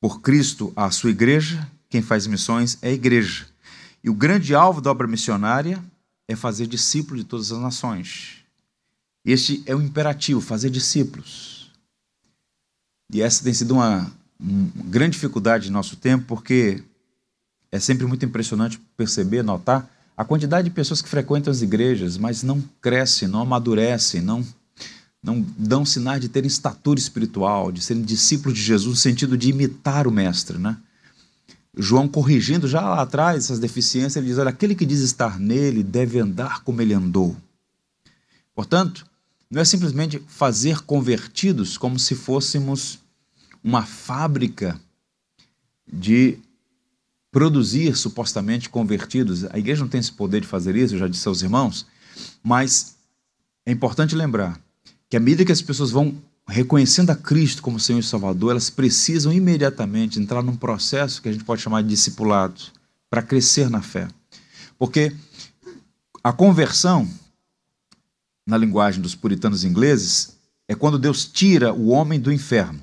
[0.00, 3.46] por Cristo à sua igreja, quem faz missões é a igreja.
[4.02, 5.82] E o grande alvo da obra missionária
[6.26, 8.41] é fazer discípulos de todas as nações.
[9.24, 11.70] Este é o imperativo, fazer discípulos.
[13.12, 16.82] E essa tem sido uma, uma grande dificuldade em nosso tempo, porque
[17.70, 22.42] é sempre muito impressionante perceber, notar a quantidade de pessoas que frequentam as igrejas, mas
[22.42, 24.44] não crescem, não amadurecem, não,
[25.22, 29.48] não dão sinais de terem estatura espiritual, de serem discípulos de Jesus, no sentido de
[29.48, 30.58] imitar o Mestre.
[30.58, 30.76] Né?
[31.76, 35.82] João corrigindo já lá atrás essas deficiências, ele diz: olha, aquele que diz estar nele
[35.82, 37.36] deve andar como ele andou.
[38.54, 39.06] Portanto,
[39.52, 42.98] não é simplesmente fazer convertidos como se fôssemos
[43.62, 44.80] uma fábrica
[45.86, 46.38] de
[47.30, 49.44] produzir supostamente convertidos.
[49.44, 51.86] A igreja não tem esse poder de fazer isso, eu já disse aos irmãos,
[52.42, 52.96] mas
[53.66, 54.58] é importante lembrar
[55.08, 56.14] que à medida que as pessoas vão
[56.48, 61.32] reconhecendo a Cristo como Senhor e Salvador, elas precisam imediatamente entrar num processo que a
[61.32, 62.60] gente pode chamar de discipulado,
[63.10, 64.08] para crescer na fé.
[64.78, 65.14] Porque
[66.24, 67.06] a conversão,
[68.46, 70.36] na linguagem dos puritanos ingleses,
[70.68, 72.80] é quando Deus tira o homem do inferno.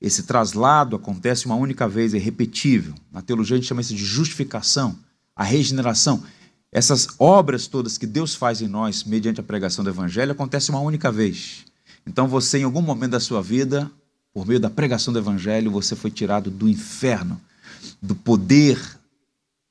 [0.00, 2.94] Esse traslado acontece uma única vez, é repetível.
[3.12, 4.98] Na teologia a gente chama isso de justificação,
[5.36, 6.22] a regeneração.
[6.72, 10.80] Essas obras todas que Deus faz em nós, mediante a pregação do Evangelho, acontecem uma
[10.80, 11.64] única vez.
[12.06, 13.90] Então você, em algum momento da sua vida,
[14.32, 17.40] por meio da pregação do Evangelho, você foi tirado do inferno,
[18.00, 18.80] do poder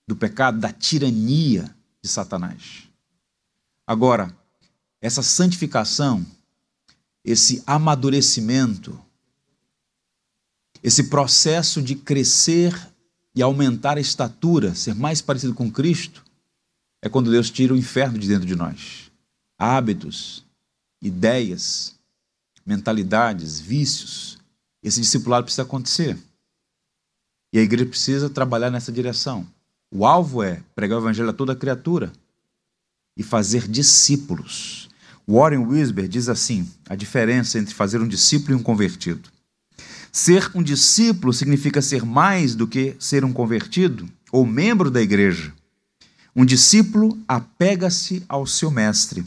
[0.10, 1.70] do pecado, da tirania
[2.02, 2.88] de Satanás.
[3.86, 4.36] Agora,
[5.02, 6.26] essa santificação,
[7.24, 9.00] esse amadurecimento,
[10.84, 12.74] esse processo de crescer
[13.36, 16.24] e aumentar a estatura, ser mais parecido com Cristo,
[17.02, 19.12] é quando Deus tira o inferno de dentro de nós.
[19.58, 20.44] Hábitos,
[21.02, 21.96] ideias,
[22.66, 24.38] mentalidades, vícios.
[24.84, 26.18] Esse discipulado precisa acontecer.
[27.54, 29.48] E a igreja precisa trabalhar nessa direção.
[29.92, 32.12] O alvo é pregar o evangelho a toda criatura
[33.18, 34.89] e fazer discípulos.
[35.30, 39.30] Warren Wisber diz assim: a diferença entre fazer um discípulo e um convertido.
[40.12, 45.54] Ser um discípulo significa ser mais do que ser um convertido ou membro da igreja.
[46.36, 49.24] Um discípulo apega-se ao seu mestre,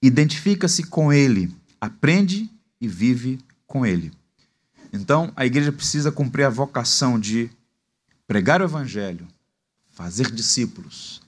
[0.00, 2.48] identifica-se com ele, aprende
[2.80, 4.12] e vive com ele.
[4.94, 7.50] Então, a igreja precisa cumprir a vocação de
[8.26, 9.26] pregar o evangelho,
[9.90, 11.20] fazer discípulos.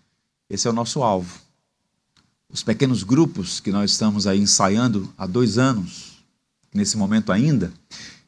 [0.48, 1.45] Esse é o nosso alvo.
[2.56, 6.24] Os pequenos grupos que nós estamos aí ensaiando há dois anos,
[6.72, 7.70] nesse momento ainda,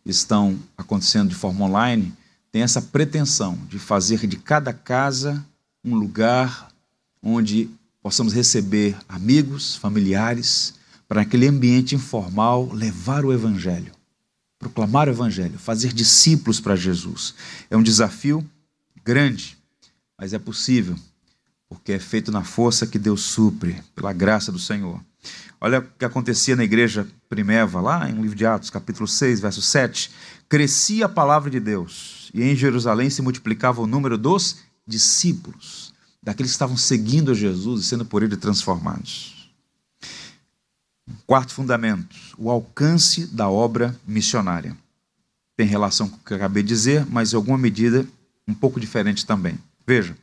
[0.05, 2.13] estão acontecendo de forma online,
[2.53, 5.43] tem essa pretensão de fazer de cada casa
[5.83, 6.69] um lugar
[7.23, 7.71] onde
[8.03, 10.75] possamos receber amigos, familiares,
[11.09, 13.93] para aquele ambiente informal levar o evangelho,
[14.59, 17.35] proclamar o evangelho, fazer discípulos para Jesus.
[17.71, 18.47] É um desafio
[19.03, 19.57] grande,
[20.19, 20.99] mas é possível,
[21.69, 25.01] porque é feito na força que Deus supre, pela graça do Senhor.
[25.61, 29.61] Olha o que acontecia na igreja primeva, lá em livro de Atos, capítulo 6, verso
[29.61, 30.11] 7.
[30.49, 36.53] Crescia a palavra de Deus, e em Jerusalém se multiplicava o número dos discípulos, daqueles
[36.53, 39.51] que estavam seguindo a Jesus e sendo por ele transformados.
[41.27, 44.77] Quarto fundamento: o alcance da obra missionária.
[45.57, 48.07] Tem relação com o que eu acabei de dizer, mas em alguma medida
[48.47, 49.59] um pouco diferente também.
[49.87, 50.17] Veja: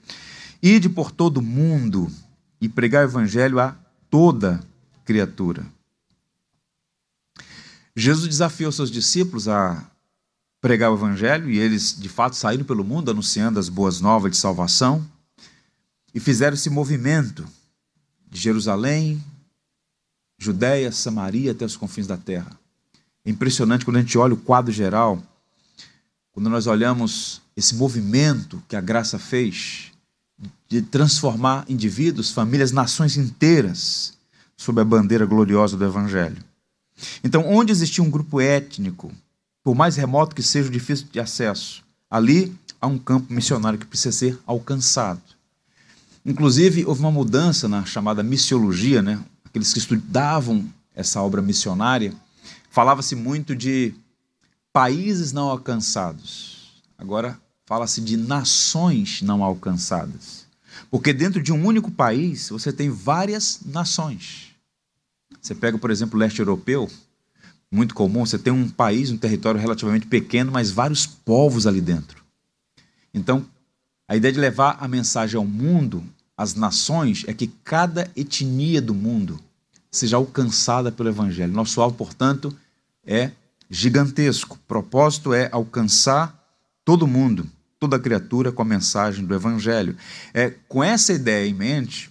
[0.61, 2.11] ide por todo o mundo
[2.59, 3.75] e pregar o evangelho a
[4.09, 4.61] toda
[5.03, 5.65] criatura.
[7.95, 9.89] Jesus desafiou seus discípulos a
[10.59, 14.37] pregar o evangelho e eles, de fato, saíram pelo mundo anunciando as boas novas de
[14.37, 15.05] salvação
[16.13, 17.45] e fizeram esse movimento
[18.29, 19.23] de Jerusalém,
[20.37, 22.51] Judéia, Samaria até os confins da terra.
[23.23, 25.21] É impressionante quando a gente olha o quadro geral,
[26.31, 29.91] quando nós olhamos esse movimento que a graça fez
[30.75, 34.13] de transformar indivíduos, famílias, nações inteiras
[34.57, 36.43] sob a bandeira gloriosa do Evangelho.
[37.23, 39.09] Então, onde existia um grupo étnico,
[39.63, 44.11] por mais remoto que seja difícil de acesso, ali há um campo missionário que precisa
[44.11, 45.21] ser alcançado.
[46.25, 49.23] Inclusive, houve uma mudança na chamada missiologia, né?
[49.45, 52.13] aqueles que estudavam essa obra missionária,
[52.69, 53.93] falava-se muito de
[54.73, 56.83] países não alcançados.
[56.97, 60.44] Agora fala-se de nações não alcançadas.
[60.89, 64.55] Porque dentro de um único país você tem várias nações.
[65.41, 66.89] Você pega, por exemplo, o leste europeu,
[67.71, 72.23] muito comum, você tem um país, um território relativamente pequeno, mas vários povos ali dentro.
[73.13, 73.45] Então,
[74.07, 76.03] a ideia de levar a mensagem ao mundo,
[76.38, 79.39] às nações, é que cada etnia do mundo
[79.91, 81.53] seja alcançada pelo Evangelho.
[81.53, 82.55] Nosso alvo, portanto,
[83.05, 83.31] é
[83.69, 84.55] gigantesco.
[84.55, 86.43] O propósito é alcançar
[86.83, 89.95] todo mundo, toda criatura com a mensagem do Evangelho.
[90.33, 92.09] É com essa ideia em mente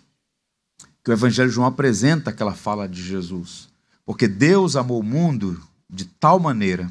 [1.02, 3.68] que o Evangelho de João apresenta aquela fala de Jesus.
[4.06, 6.90] Porque Deus amou o mundo de tal maneira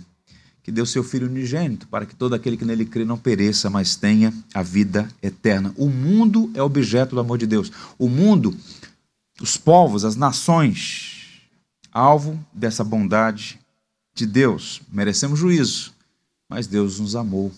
[0.64, 3.98] que deu seu Filho unigênito, para que todo aquele que nele crê não pereça, mas
[3.98, 5.74] tenha a vida eterna.
[5.76, 7.70] O mundo é objeto do amor de Deus.
[8.00, 8.56] O mundo,
[9.42, 11.42] os povos, as nações,
[11.92, 13.60] alvo dessa bondade
[14.16, 14.82] de Deus.
[14.90, 15.92] Merecemos juízo,
[16.48, 17.52] mas Deus nos amou.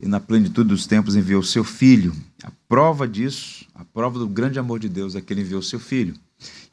[0.00, 2.14] E na plenitude dos tempos enviou seu Filho.
[2.42, 5.80] A prova disso, a prova do grande amor de Deus é que ele enviou seu
[5.80, 6.14] Filho.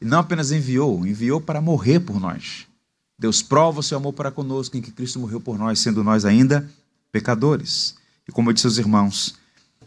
[0.00, 2.66] E não apenas enviou, enviou para morrer por nós
[3.18, 6.24] Deus prova o seu amor para conosco em que Cristo morreu por nós, sendo nós
[6.24, 6.68] ainda
[7.10, 7.96] pecadores.
[8.28, 9.36] E como eu disse aos irmãos,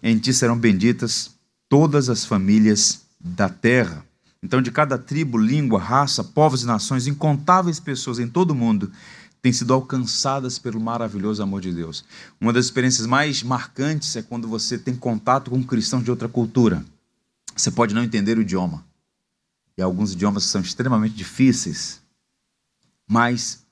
[0.02, 1.32] em ti serão benditas
[1.68, 4.04] todas as famílias da terra.
[4.42, 8.92] Então, de cada tribo, língua, raça, povos e nações, incontáveis pessoas em todo o mundo
[9.42, 12.04] têm sido alcançadas pelo maravilhoso amor de Deus.
[12.40, 16.28] Uma das experiências mais marcantes é quando você tem contato com um cristão de outra
[16.28, 16.84] cultura.
[17.56, 18.86] Você pode não entender o idioma.
[19.78, 22.02] E alguns idiomas são extremamente difíceis
[23.10, 23.66] mas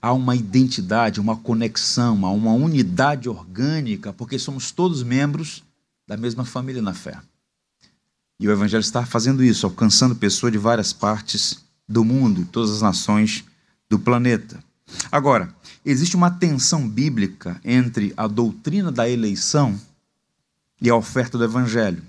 [0.00, 5.64] há uma identidade, uma conexão, há uma unidade orgânica, porque somos todos membros
[6.06, 7.20] da mesma família na fé.
[8.38, 12.82] E o Evangelho está fazendo isso, alcançando pessoas de várias partes do mundo, todas as
[12.82, 13.44] nações
[13.90, 14.62] do planeta.
[15.10, 19.78] Agora, existe uma tensão bíblica entre a doutrina da eleição
[20.80, 22.02] e a oferta do Evangelho.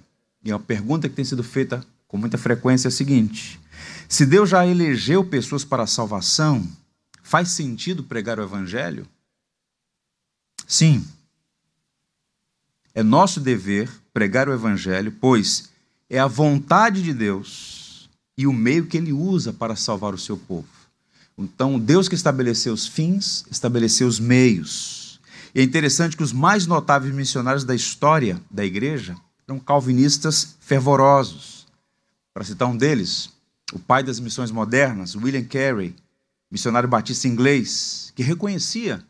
[0.44, 3.60] E a pergunta que tem sido feita com muita frequência é a seguinte:
[4.08, 6.68] se Deus já elegeu pessoas para a salvação,
[7.22, 9.08] faz sentido pregar o Evangelho?
[10.68, 11.06] Sim.
[12.94, 15.70] É nosso dever pregar o Evangelho, pois
[16.10, 20.38] é a vontade de Deus e o meio que ele usa para salvar o seu
[20.38, 20.77] povo.
[21.38, 25.20] Então, Deus que estabeleceu os fins, estabeleceu os meios.
[25.54, 29.16] E é interessante que os mais notáveis missionários da história da igreja
[29.48, 31.68] eram calvinistas fervorosos.
[32.34, 33.30] Para citar um deles,
[33.72, 35.96] o pai das missões modernas, William Carey,
[36.50, 39.04] missionário batista inglês, que reconhecia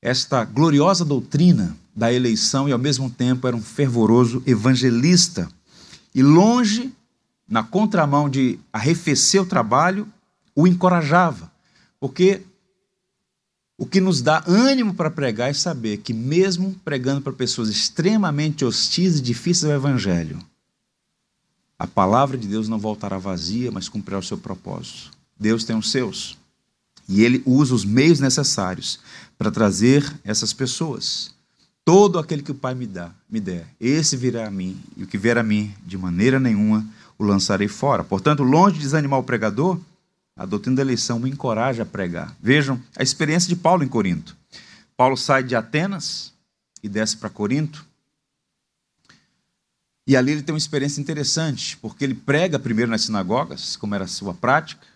[0.00, 5.48] esta gloriosa doutrina da eleição e ao mesmo tempo era um fervoroso evangelista.
[6.14, 6.92] E longe,
[7.48, 10.06] na contramão de arrefecer o trabalho,
[10.58, 11.52] o encorajava.
[12.00, 12.42] Porque
[13.78, 18.64] o que nos dá ânimo para pregar é saber que, mesmo pregando para pessoas extremamente
[18.64, 20.40] hostis e difíceis ao Evangelho,
[21.78, 25.12] a palavra de Deus não voltará vazia, mas cumprirá o seu propósito.
[25.38, 26.36] Deus tem os seus.
[27.08, 28.98] E ele usa os meios necessários
[29.38, 31.32] para trazer essas pessoas.
[31.84, 35.06] Todo aquele que o Pai me dá, me der, esse virá a mim, e o
[35.06, 36.84] que vier a mim, de maneira nenhuma
[37.16, 38.02] o lançarei fora.
[38.02, 39.78] Portanto, longe de desanimar o pregador,
[40.38, 42.34] a doutrina da eleição o encoraja a pregar.
[42.40, 44.36] Vejam a experiência de Paulo em Corinto.
[44.96, 46.32] Paulo sai de Atenas
[46.80, 47.84] e desce para Corinto.
[50.06, 54.04] E ali ele tem uma experiência interessante, porque ele prega primeiro nas sinagogas, como era
[54.04, 54.86] a sua prática,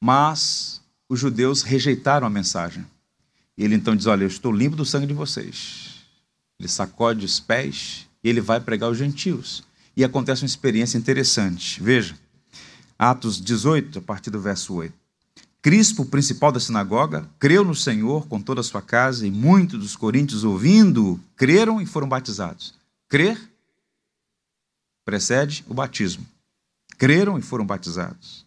[0.00, 2.84] mas os judeus rejeitaram a mensagem.
[3.56, 5.96] Ele então diz: Olha, eu estou limpo do sangue de vocês.
[6.58, 9.62] Ele sacode os pés e ele vai pregar aos gentios.
[9.94, 11.82] E acontece uma experiência interessante.
[11.82, 12.16] Veja,
[13.02, 14.92] Atos 18, a partir do verso 8.
[15.62, 19.96] Crispo, principal da sinagoga, creu no Senhor com toda a sua casa, e muitos dos
[19.96, 22.74] coríntios, ouvindo, creram e foram batizados.
[23.08, 23.40] Crer
[25.02, 26.26] precede o batismo.
[26.98, 28.44] Creram e foram batizados.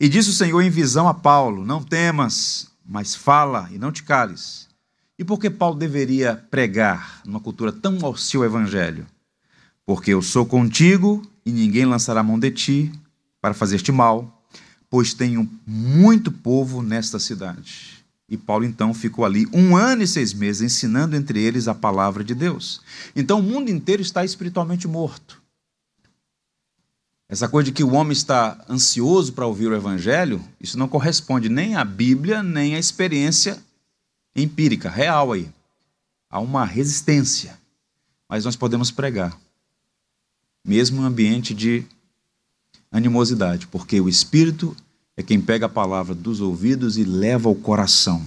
[0.00, 4.02] E disse o Senhor em visão a Paulo: Não temas, mas fala e não te
[4.02, 4.66] cales.
[5.16, 9.06] E por que Paulo deveria pregar numa cultura tão hostil ao evangelho?
[9.86, 12.92] Porque eu sou contigo e ninguém lançará mão de ti
[13.42, 14.42] para fazer-te mal,
[14.88, 18.04] pois tenho muito povo nesta cidade.
[18.28, 22.24] E Paulo então ficou ali um ano e seis meses ensinando entre eles a palavra
[22.24, 22.80] de Deus.
[23.14, 25.42] Então o mundo inteiro está espiritualmente morto.
[27.28, 31.48] Essa coisa de que o homem está ansioso para ouvir o evangelho, isso não corresponde
[31.48, 33.58] nem à Bíblia, nem à experiência
[34.36, 35.50] empírica, real aí.
[36.30, 37.58] Há uma resistência.
[38.28, 39.38] Mas nós podemos pregar,
[40.64, 41.84] mesmo em um ambiente de
[42.92, 44.76] animosidade, porque o Espírito
[45.16, 48.24] é quem pega a palavra dos ouvidos e leva ao coração.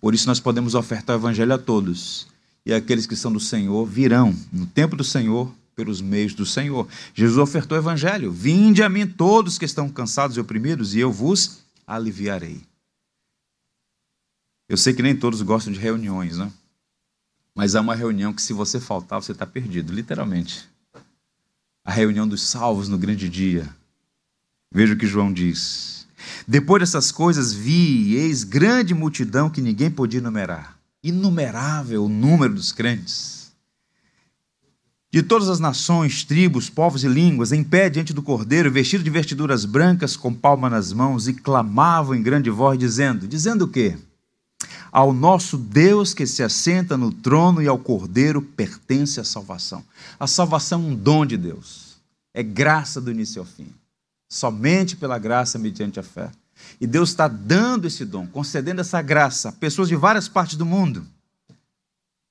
[0.00, 2.26] Por isso nós podemos ofertar o evangelho a todos.
[2.64, 6.86] e aqueles que são do Senhor virão no tempo do Senhor pelos meios do Senhor.
[7.12, 11.10] Jesus ofertou o evangelho: Vinde a mim todos que estão cansados e oprimidos, e eu
[11.10, 12.62] vos aliviarei.
[14.68, 16.50] Eu sei que nem todos gostam de reuniões, né?
[17.54, 20.68] Mas há uma reunião que, se você faltar, você está perdido, literalmente.
[21.84, 23.68] A reunião dos salvos no grande dia.
[24.72, 26.06] Veja o que João diz.
[26.46, 30.78] Depois dessas coisas, vi, e eis grande multidão que ninguém podia enumerar.
[31.02, 33.52] Inumerável o número dos crentes.
[35.10, 39.10] De todas as nações, tribos, povos e línguas, em pé diante do cordeiro, vestido de
[39.10, 43.98] vestiduras brancas, com palma nas mãos, e clamavam em grande voz, dizendo: Dizendo o quê?
[44.92, 49.82] Ao nosso Deus que se assenta no trono e ao Cordeiro pertence a salvação.
[50.20, 51.96] A salvação é um dom de Deus,
[52.34, 53.72] é graça do início ao fim.
[54.28, 56.30] Somente pela graça mediante a fé.
[56.78, 60.66] E Deus está dando esse dom, concedendo essa graça a pessoas de várias partes do
[60.66, 61.06] mundo.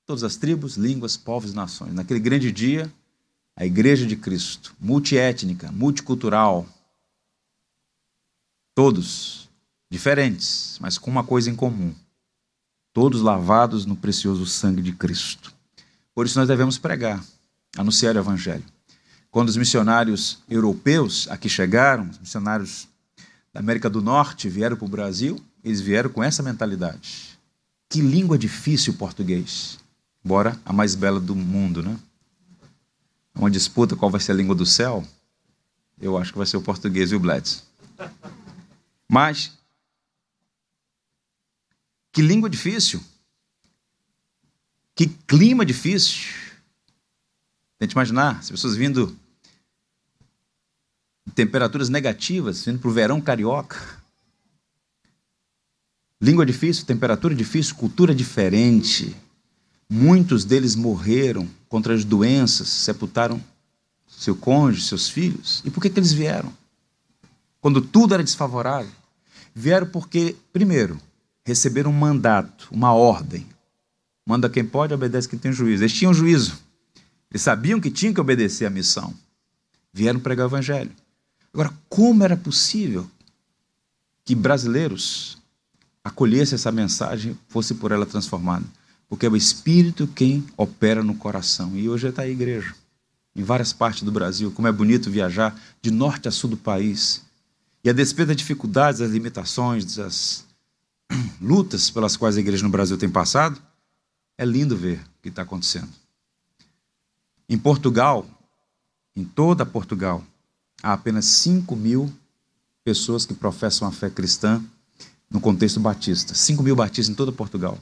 [0.06, 1.92] Todas as tribos, línguas, povos e nações.
[1.92, 2.92] Naquele grande dia,
[3.56, 6.64] a Igreja de Cristo, multiétnica, multicultural,
[8.72, 9.48] todos
[9.90, 11.94] diferentes, mas com uma coisa em comum:
[12.92, 15.52] todos lavados no precioso sangue de Cristo.
[16.14, 17.24] Por isso nós devemos pregar,
[17.76, 18.64] anunciar o Evangelho.
[19.30, 22.86] Quando os missionários europeus aqui chegaram, os missionários
[23.52, 27.38] da América do Norte vieram para o Brasil, eles vieram com essa mentalidade.
[27.88, 29.78] Que língua difícil o português,
[30.24, 31.96] embora a mais bela do mundo, né?
[33.34, 35.02] Uma disputa qual vai ser a língua do céu,
[35.98, 37.64] eu acho que vai ser o português e o Blitz.
[39.08, 39.52] Mas
[42.12, 43.02] que língua difícil.
[44.94, 46.30] Que clima difícil.
[47.78, 49.16] Tente imaginar, as pessoas vindo
[51.26, 54.00] em temperaturas negativas, vindo para o verão carioca.
[56.20, 59.16] Língua difícil, temperatura difícil, cultura diferente.
[59.90, 63.42] Muitos deles morreram contra as doenças, sepultaram
[64.06, 65.62] seu cônjuge, seus filhos.
[65.64, 66.56] E por que, que eles vieram?
[67.60, 68.92] Quando tudo era desfavorável.
[69.54, 71.00] Vieram porque, primeiro,
[71.44, 73.46] receberam um mandato, uma ordem.
[74.26, 75.82] Manda quem pode, obedece quem tem juízo.
[75.82, 76.58] Eles tinham juízo.
[77.30, 79.14] Eles sabiam que tinham que obedecer à missão.
[79.92, 80.92] Vieram pregar o evangelho.
[81.52, 83.10] Agora, como era possível
[84.24, 85.38] que brasileiros
[86.04, 88.64] acolhessem essa mensagem, fosse por ela transformada?
[89.08, 91.76] Porque é o Espírito quem opera no coração.
[91.76, 92.74] E hoje está a igreja,
[93.36, 94.50] em várias partes do Brasil.
[94.52, 97.22] Como é bonito viajar de norte a sul do país.
[97.84, 100.44] E a despeito das dificuldades, das limitações, das
[101.40, 103.60] lutas pelas quais a igreja no Brasil tem passado,
[104.36, 105.88] é lindo ver o que está acontecendo.
[107.48, 108.26] Em Portugal,
[109.14, 110.24] em toda Portugal,
[110.82, 112.12] há apenas 5 mil
[112.84, 114.62] pessoas que professam a fé cristã
[115.30, 116.34] no contexto batista.
[116.34, 117.78] 5 mil batistas em toda Portugal.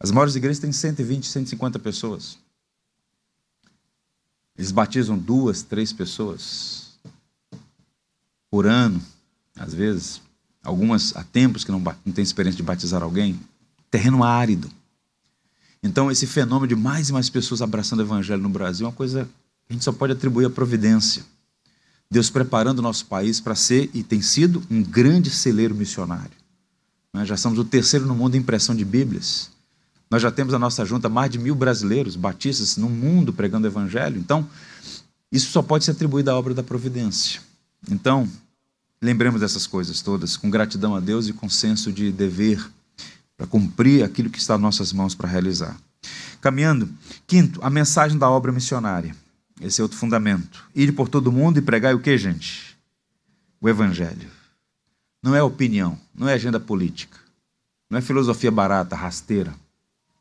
[0.00, 2.38] As maiores igrejas têm 120, 150 pessoas.
[4.56, 6.98] Eles batizam duas, três pessoas
[8.50, 9.00] por ano,
[9.56, 10.20] às vezes.
[10.68, 13.40] Algumas há tempos que não, não têm experiência de batizar alguém.
[13.90, 14.70] Terreno árido.
[15.82, 18.94] Então, esse fenômeno de mais e mais pessoas abraçando o evangelho no Brasil é uma
[18.94, 19.24] coisa
[19.64, 21.24] que a gente só pode atribuir à providência.
[22.10, 26.36] Deus preparando o nosso país para ser e tem sido um grande celeiro missionário.
[27.14, 29.50] Nós já somos o terceiro no mundo em impressão de Bíblias.
[30.10, 33.70] Nós já temos a nossa junta mais de mil brasileiros batistas no mundo pregando o
[33.70, 34.18] Evangelho.
[34.18, 34.46] Então,
[35.32, 37.40] isso só pode ser atribuído à obra da providência.
[37.90, 38.28] Então,
[39.00, 42.68] Lembremos dessas coisas todas, com gratidão a Deus e com senso de dever,
[43.36, 45.76] para cumprir aquilo que está em nossas mãos para realizar.
[46.40, 46.88] Caminhando,
[47.26, 49.14] quinto, a mensagem da obra missionária.
[49.60, 50.64] Esse é outro fundamento.
[50.74, 52.76] Ir por todo mundo e pregar o que, gente?
[53.60, 54.30] O Evangelho.
[55.22, 57.18] Não é opinião, não é agenda política,
[57.90, 59.54] não é filosofia barata, rasteira.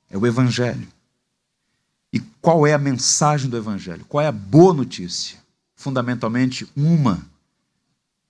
[0.10, 0.88] É o Evangelho.
[2.12, 4.06] E qual é a mensagem do Evangelho?
[4.06, 5.38] Qual é a boa notícia?
[5.76, 7.24] Fundamentalmente, uma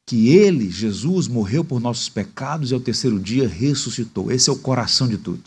[0.07, 4.31] que ele, Jesus, morreu por nossos pecados e ao terceiro dia ressuscitou.
[4.31, 5.43] Esse é o coração de tudo.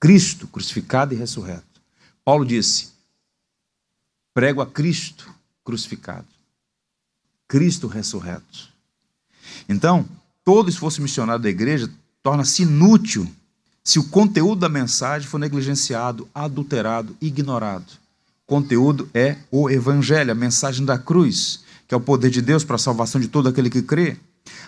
[0.00, 1.80] Cristo crucificado e ressurreto.
[2.24, 2.88] Paulo disse:
[4.34, 5.32] prego a Cristo
[5.62, 6.26] crucificado,
[7.46, 8.68] Cristo ressurreto.
[9.68, 10.04] Então,
[10.44, 11.88] todo esforço missionário da igreja
[12.20, 13.30] torna-se inútil
[13.84, 17.92] se o conteúdo da mensagem for negligenciado, adulterado, ignorado.
[18.42, 21.63] O conteúdo é o evangelho, a mensagem da cruz
[21.94, 24.16] que é o poder de Deus para a salvação de todo aquele que crê.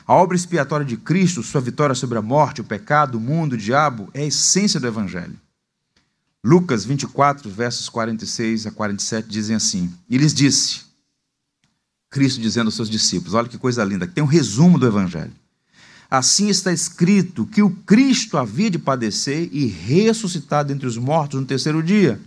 [0.06, 3.58] A obra expiatória de Cristo, sua vitória sobre a morte, o pecado, o mundo, o
[3.58, 5.34] diabo, é a essência do Evangelho.
[6.44, 10.82] Lucas 24, versos 46 a 47 dizem assim: E lhes disse,
[12.08, 15.32] Cristo dizendo aos seus discípulos: olha que coisa linda, tem um resumo do Evangelho.
[16.08, 21.46] Assim está escrito que o Cristo havia de padecer e ressuscitar dentre os mortos no
[21.46, 22.20] terceiro dia,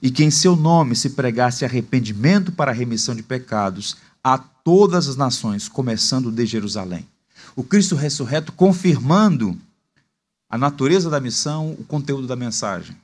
[0.00, 5.06] e que em seu nome se pregasse arrependimento para a remissão de pecados a todas
[5.06, 7.06] as nações, começando de Jerusalém.
[7.54, 9.56] O Cristo ressurreto confirmando
[10.48, 12.96] a natureza da missão, o conteúdo da mensagem.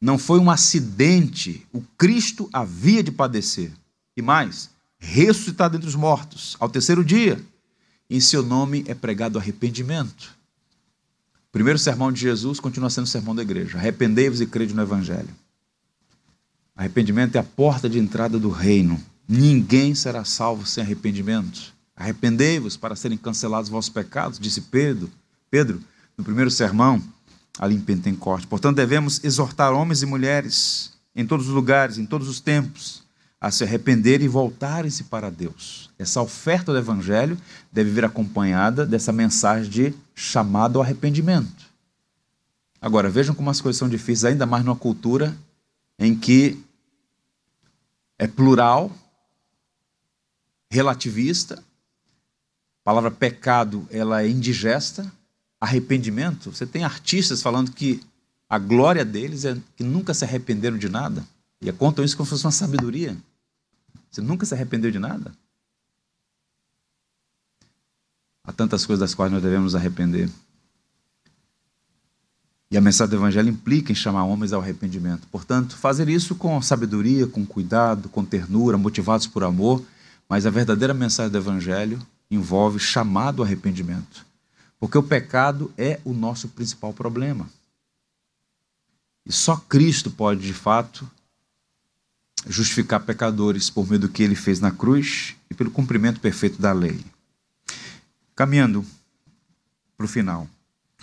[0.00, 3.72] Não foi um acidente, o Cristo havia de padecer.
[4.16, 7.42] E mais, ressuscitar dentre os mortos ao terceiro dia.
[8.10, 10.36] Em seu nome é pregado arrependimento.
[11.48, 13.78] O primeiro sermão de Jesus continua sendo o sermão da igreja.
[13.78, 15.34] Arrependei-vos e crede no Evangelho.
[16.76, 19.02] Arrependimento é a porta de entrada do reino.
[19.28, 21.74] Ninguém será salvo sem arrependimento.
[21.94, 25.10] Arrependei-vos para serem cancelados vossos pecados, disse Pedro,
[25.50, 25.82] Pedro
[26.16, 27.02] no primeiro sermão,
[27.58, 28.48] ali em Pentecostes.
[28.48, 33.02] Portanto, devemos exortar homens e mulheres em todos os lugares, em todos os tempos,
[33.40, 35.90] a se arrepender e voltarem-se para Deus.
[35.98, 37.36] Essa oferta do Evangelho
[37.70, 41.68] deve vir acompanhada dessa mensagem de chamado ao arrependimento.
[42.80, 45.36] Agora, vejam como as coisas são difíceis, ainda mais numa cultura
[45.98, 46.64] em que
[48.18, 48.92] é plural,
[50.70, 55.10] relativista, a palavra pecado ela é indigesta,
[55.60, 58.00] arrependimento, você tem artistas falando que
[58.48, 61.26] a glória deles é que nunca se arrependeram de nada.
[61.60, 63.16] E contam isso como se fosse uma sabedoria.
[64.10, 65.32] Você nunca se arrependeu de nada?
[68.44, 70.30] Há tantas coisas das quais nós devemos arrepender.
[72.70, 75.26] E a mensagem do Evangelho implica em chamar homens ao arrependimento.
[75.28, 79.82] Portanto, fazer isso com sabedoria, com cuidado, com ternura, motivados por amor.
[80.28, 84.26] Mas a verdadeira mensagem do Evangelho envolve chamado arrependimento.
[84.78, 87.48] Porque o pecado é o nosso principal problema.
[89.24, 91.08] E só Cristo pode, de fato,
[92.46, 96.72] justificar pecadores por meio do que ele fez na cruz e pelo cumprimento perfeito da
[96.72, 97.04] lei.
[98.36, 98.84] Caminhando
[99.96, 100.48] para o final.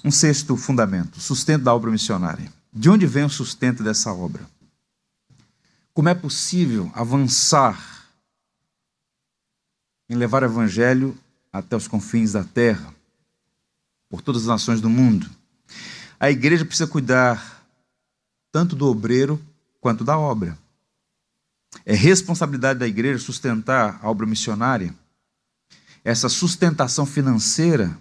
[0.03, 2.51] Um sexto fundamento: sustento da obra missionária.
[2.71, 4.45] De onde vem o sustento dessa obra?
[5.93, 7.94] Como é possível avançar
[10.09, 11.17] em levar o evangelho
[11.51, 12.93] até os confins da terra,
[14.09, 15.29] por todas as nações do mundo?
[16.19, 17.65] A igreja precisa cuidar
[18.51, 19.41] tanto do obreiro
[19.81, 20.57] quanto da obra.
[21.85, 24.93] É responsabilidade da igreja sustentar a obra missionária.
[26.03, 27.97] Essa sustentação financeira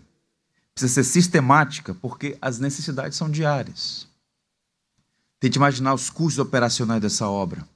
[0.75, 4.07] precisa ser sistemática, porque as necessidades são diárias.
[5.41, 7.67] Tente imaginar os custos operacionais dessa obra.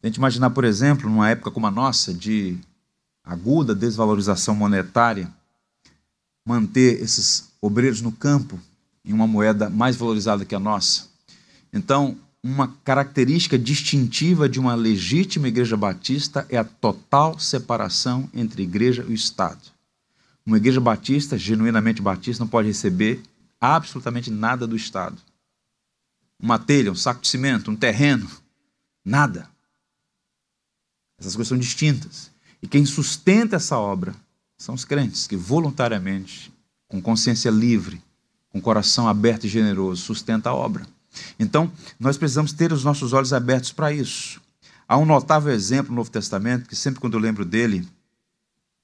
[0.00, 2.58] Tente imaginar, por exemplo, numa época como a nossa, de
[3.26, 5.28] aguda desvalorização monetária,
[6.46, 8.60] manter esses obreiros no campo
[9.04, 11.08] em uma moeda mais valorizada que a nossa.
[11.72, 19.04] Então, uma característica distintiva de uma legítima igreja batista é a total separação entre igreja
[19.08, 19.60] e Estado.
[20.44, 23.20] Uma igreja batista, genuinamente batista, não pode receber
[23.60, 25.20] absolutamente nada do Estado.
[26.40, 28.30] Uma telha, um saco de cimento, um terreno,
[29.04, 29.50] nada.
[31.18, 32.30] Essas coisas são distintas.
[32.62, 34.14] E quem sustenta essa obra
[34.56, 36.52] são os crentes que voluntariamente,
[36.88, 38.02] com consciência livre,
[38.50, 40.86] com coração aberto e generoso, sustenta a obra.
[41.38, 44.40] Então, nós precisamos ter os nossos olhos abertos para isso.
[44.88, 47.86] Há um notável exemplo no Novo Testamento que sempre quando eu lembro dele,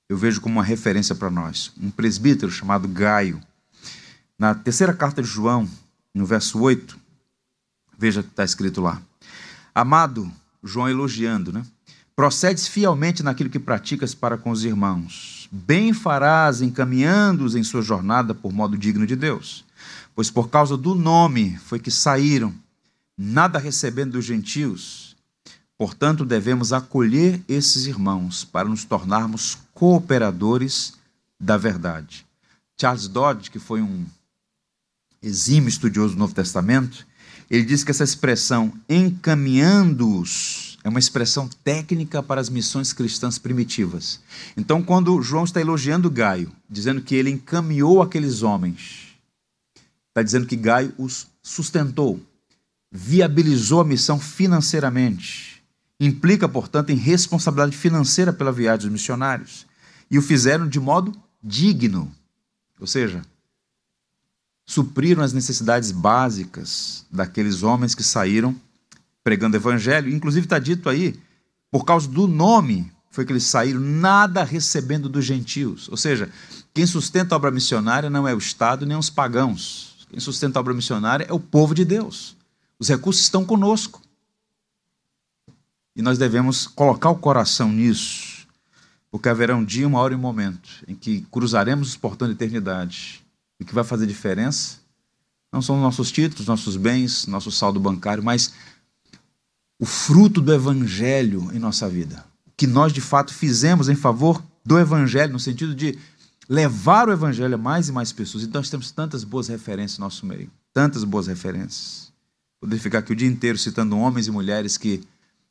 [0.08, 1.72] eu vejo como uma referência para nós.
[1.80, 3.40] Um presbítero chamado Gaio.
[4.38, 5.68] Na terceira carta de João,
[6.14, 6.98] no verso 8,
[7.96, 9.00] veja o que está escrito lá.
[9.74, 10.30] Amado,
[10.62, 11.64] João elogiando, né?
[12.14, 15.48] Procedes fielmente naquilo que praticas para com os irmãos.
[15.50, 19.64] Bem farás encaminhando-os em sua jornada por modo digno de Deus
[20.14, 22.54] pois por causa do nome foi que saíram,
[23.16, 25.16] nada recebendo dos gentios.
[25.76, 30.94] Portanto, devemos acolher esses irmãos para nos tornarmos cooperadores
[31.40, 32.26] da verdade.
[32.80, 34.06] Charles Dodd, que foi um
[35.20, 37.06] exímio estudioso do Novo Testamento,
[37.50, 44.20] ele diz que essa expressão encaminhando-os é uma expressão técnica para as missões cristãs primitivas.
[44.56, 49.12] Então, quando João está elogiando Gaio, dizendo que ele encaminhou aqueles homens
[50.12, 52.20] Está dizendo que Gaio os sustentou,
[52.90, 55.64] viabilizou a missão financeiramente.
[55.98, 59.66] Implica, portanto, em responsabilidade financeira pela viagem dos missionários.
[60.10, 62.14] E o fizeram de modo digno.
[62.78, 63.22] Ou seja,
[64.66, 68.54] supriram as necessidades básicas daqueles homens que saíram
[69.22, 70.10] pregando evangelho.
[70.10, 71.18] Inclusive está dito aí,
[71.70, 75.88] por causa do nome, foi que eles saíram, nada recebendo dos gentios.
[75.88, 76.30] Ou seja,
[76.74, 80.06] quem sustenta a obra missionária não é o Estado nem os pagãos.
[80.10, 82.36] Quem sustenta a obra missionária é o povo de Deus.
[82.78, 84.02] Os recursos estão conosco.
[85.94, 88.46] E nós devemos colocar o coração nisso.
[89.10, 92.34] porque haverá um dia, uma hora e um momento em que cruzaremos os portões da
[92.34, 93.22] eternidade.
[93.60, 94.78] E o que vai fazer diferença
[95.52, 98.54] não são nossos títulos, nossos bens, nosso saldo bancário, mas
[99.82, 102.24] o fruto do evangelho em nossa vida.
[102.46, 105.98] O que nós de fato fizemos em favor do evangelho, no sentido de
[106.48, 108.44] levar o evangelho a mais e mais pessoas.
[108.44, 112.12] Então nós temos tantas boas referências no nosso meio, tantas boas referências.
[112.60, 115.02] Poderia ficar aqui o dia inteiro citando homens e mulheres que,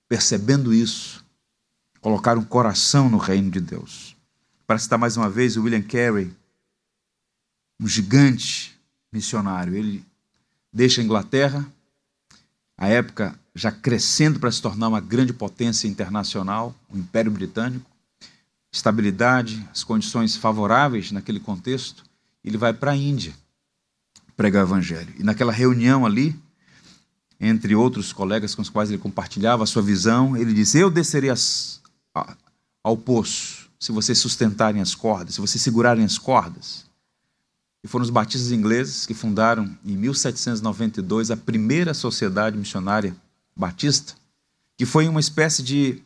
[0.08, 1.26] percebendo isso,
[2.00, 4.16] colocaram coração no reino de Deus.
[4.66, 6.32] Para citar mais uma vez o William Carey,
[7.82, 8.80] um gigante
[9.12, 9.76] missionário.
[9.76, 10.06] Ele
[10.72, 11.68] deixa a Inglaterra,
[12.78, 17.90] a época já crescendo para se tornar uma grande potência internacional, o Império Britânico,
[18.72, 22.04] estabilidade, as condições favoráveis naquele contexto,
[22.44, 23.34] ele vai para a Índia
[24.38, 25.14] pregar o evangelho.
[25.20, 26.36] E naquela reunião ali,
[27.40, 31.30] entre outros colegas com os quais ele compartilhava a sua visão, ele diz: Eu descerei
[31.30, 31.82] as,
[32.84, 36.86] ao poço se vocês sustentarem as cordas, se vocês segurarem as cordas.
[37.84, 43.16] E foram os batistas ingleses que fundaram em 1792 a primeira sociedade missionária
[43.56, 44.14] batista,
[44.78, 46.02] que foi uma espécie de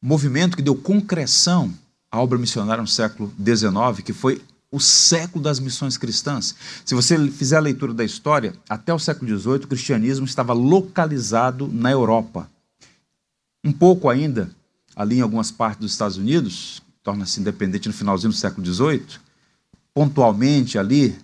[0.00, 1.72] movimento que deu concreção
[2.10, 6.54] à obra missionária no século XIX, que foi o século das missões cristãs.
[6.84, 11.68] Se você fizer a leitura da história, até o século XVIII, o cristianismo estava localizado
[11.68, 12.50] na Europa.
[13.62, 14.50] Um pouco ainda
[14.94, 19.18] ali em algumas partes dos Estados Unidos, torna-se independente no finalzinho do século XVIII,
[19.94, 21.16] pontualmente ali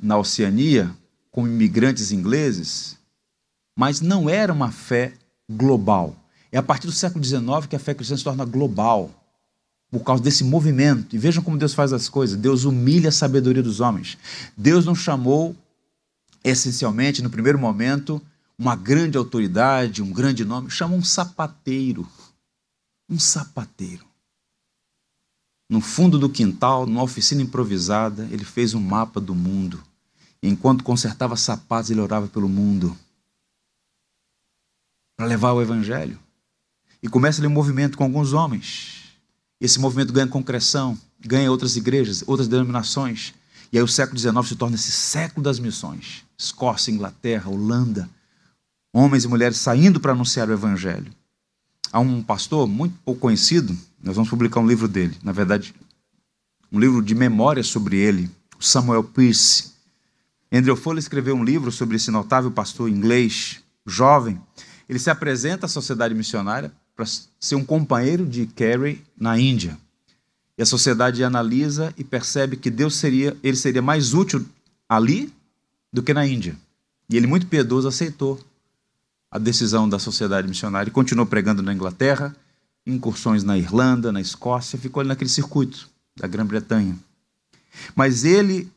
[0.00, 0.90] na Oceania,
[1.30, 2.97] com imigrantes ingleses,
[3.78, 5.12] mas não era uma fé
[5.48, 6.16] global.
[6.50, 9.08] É a partir do século XIX que a fé cristã se torna global,
[9.88, 11.14] por causa desse movimento.
[11.14, 14.18] E vejam como Deus faz as coisas: Deus humilha a sabedoria dos homens.
[14.56, 15.54] Deus não chamou,
[16.42, 18.20] essencialmente, no primeiro momento,
[18.58, 22.04] uma grande autoridade, um grande nome, chamou um sapateiro
[23.08, 24.04] um sapateiro.
[25.70, 29.82] No fundo do quintal, numa oficina improvisada, ele fez um mapa do mundo.
[30.42, 32.96] Enquanto consertava sapatos, ele orava pelo mundo
[35.18, 36.18] para levar o evangelho.
[37.02, 39.12] E começa ali um movimento com alguns homens.
[39.60, 43.34] Esse movimento ganha concreção, ganha outras igrejas, outras denominações.
[43.70, 46.24] E aí o século XIX se torna esse século das missões.
[46.38, 48.08] Escócia, Inglaterra, Holanda.
[48.94, 51.12] Homens e mulheres saindo para anunciar o evangelho
[51.92, 55.74] há um pastor muito pouco conhecido, nós vamos publicar um livro dele, na verdade,
[56.70, 59.72] um livro de memórias sobre ele, Samuel Pierce.
[60.52, 64.40] Andrew Fuller escreveu um livro sobre esse notável pastor inglês, jovem.
[64.88, 67.06] Ele se apresenta à sociedade missionária para
[67.38, 69.78] ser um companheiro de Carey na Índia.
[70.56, 74.44] E a sociedade analisa e percebe que Deus seria, ele seria mais útil
[74.88, 75.32] ali
[75.92, 76.56] do que na Índia.
[77.08, 78.40] E ele, muito piedoso, aceitou
[79.30, 82.34] a decisão da sociedade missionária e continuou pregando na Inglaterra,
[82.86, 86.98] incursões na Irlanda, na Escócia, ficou ali naquele circuito da Grã-Bretanha.
[87.94, 88.70] Mas ele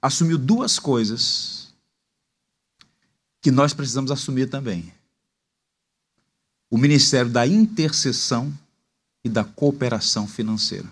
[0.00, 1.74] assumiu duas coisas
[3.42, 4.92] que nós precisamos assumir também:
[6.70, 8.52] o ministério da intercessão
[9.24, 10.86] e da cooperação financeira.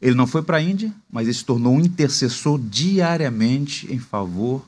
[0.00, 4.66] Ele não foi para a Índia, mas ele se tornou um intercessor diariamente em favor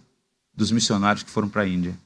[0.54, 1.98] dos missionários que foram para a Índia.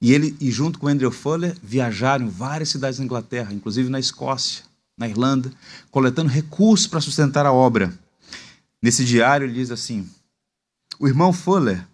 [0.00, 4.00] E ele, e junto com Andrew Fuller, viajaram em várias cidades da Inglaterra, inclusive na
[4.00, 4.64] Escócia,
[4.96, 5.52] na Irlanda,
[5.90, 7.92] coletando recursos para sustentar a obra.
[8.80, 10.08] Nesse diário ele diz assim:
[10.98, 11.86] O irmão Fuller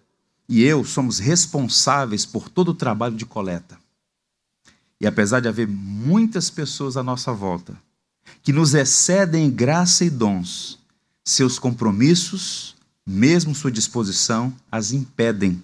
[0.48, 3.76] e eu somos responsáveis por todo o trabalho de coleta.
[5.00, 7.76] E apesar de haver muitas pessoas à nossa volta
[8.42, 10.78] que nos excedem em graça e dons,
[11.24, 15.62] seus compromissos, mesmo sua disposição, as impedem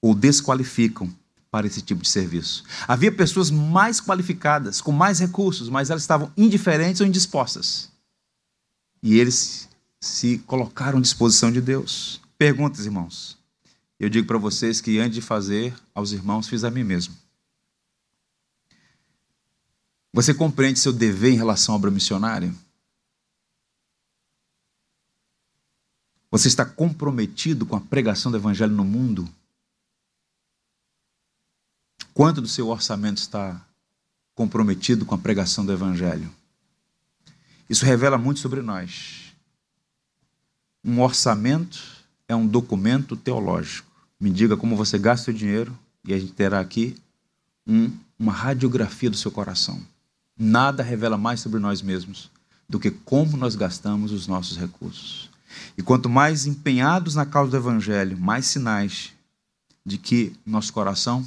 [0.00, 1.12] ou desqualificam
[1.50, 2.64] para esse tipo de serviço.
[2.86, 7.90] Havia pessoas mais qualificadas, com mais recursos, mas elas estavam indiferentes ou indispostas.
[9.02, 9.68] E eles
[10.00, 12.20] se colocaram à disposição de Deus.
[12.36, 13.36] Perguntas, irmãos.
[13.98, 17.14] Eu digo para vocês que antes de fazer aos irmãos, fiz a mim mesmo.
[20.12, 22.54] Você compreende seu dever em relação à obra missionária?
[26.30, 29.28] Você está comprometido com a pregação do evangelho no mundo?
[32.18, 33.64] Quanto do seu orçamento está
[34.34, 36.28] comprometido com a pregação do Evangelho?
[37.70, 39.32] Isso revela muito sobre nós.
[40.84, 41.80] Um orçamento
[42.26, 43.88] é um documento teológico.
[44.18, 46.96] Me diga como você gasta o dinheiro e a gente terá aqui
[47.64, 49.80] um, uma radiografia do seu coração.
[50.38, 52.30] Nada revela mais sobre nós mesmos
[52.68, 55.30] do que como nós gastamos os nossos recursos.
[55.76, 59.12] E quanto mais empenhados na causa do Evangelho, mais sinais
[59.84, 61.26] de que nosso coração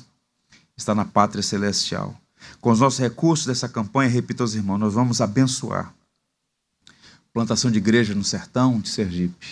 [0.78, 2.16] está na pátria celestial.
[2.60, 5.94] Com os nossos recursos dessa campanha, repito aos irmãos, nós vamos abençoar
[7.34, 9.48] plantação de igreja no sertão de Sergipe,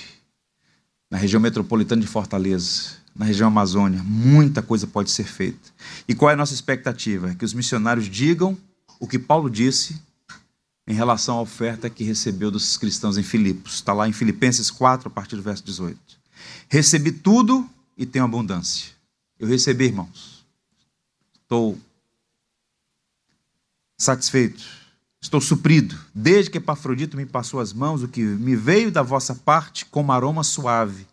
[1.09, 4.03] na região metropolitana de Fortaleza, na região Amazônia.
[4.03, 5.71] Muita coisa pode ser feita.
[6.07, 7.33] E qual é a nossa expectativa?
[7.35, 8.57] Que os missionários digam
[8.99, 9.99] o que Paulo disse
[10.85, 13.75] em relação à oferta que recebeu dos cristãos em Filipos.
[13.75, 15.97] Está lá em Filipenses 4, a partir do verso 18.
[16.67, 18.91] Recebi tudo e tenho abundância.
[19.39, 20.43] Eu recebi, irmãos.
[21.43, 21.79] Estou
[23.97, 24.63] satisfeito.
[25.21, 25.97] Estou suprido.
[26.13, 30.11] Desde que Epafrodito me passou as mãos, o que me veio da vossa parte como
[30.11, 31.05] aroma suave,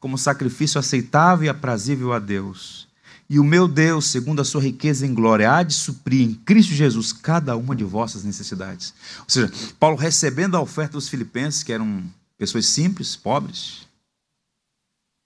[0.00, 2.88] como sacrifício aceitável e aprazível a Deus.
[3.30, 6.74] E o meu Deus, segundo a sua riqueza em glória, há de suprir em Cristo
[6.74, 8.92] Jesus cada uma de vossas necessidades.
[9.20, 12.02] Ou seja, Paulo recebendo a oferta dos filipenses, que eram
[12.36, 13.86] pessoas simples, pobres,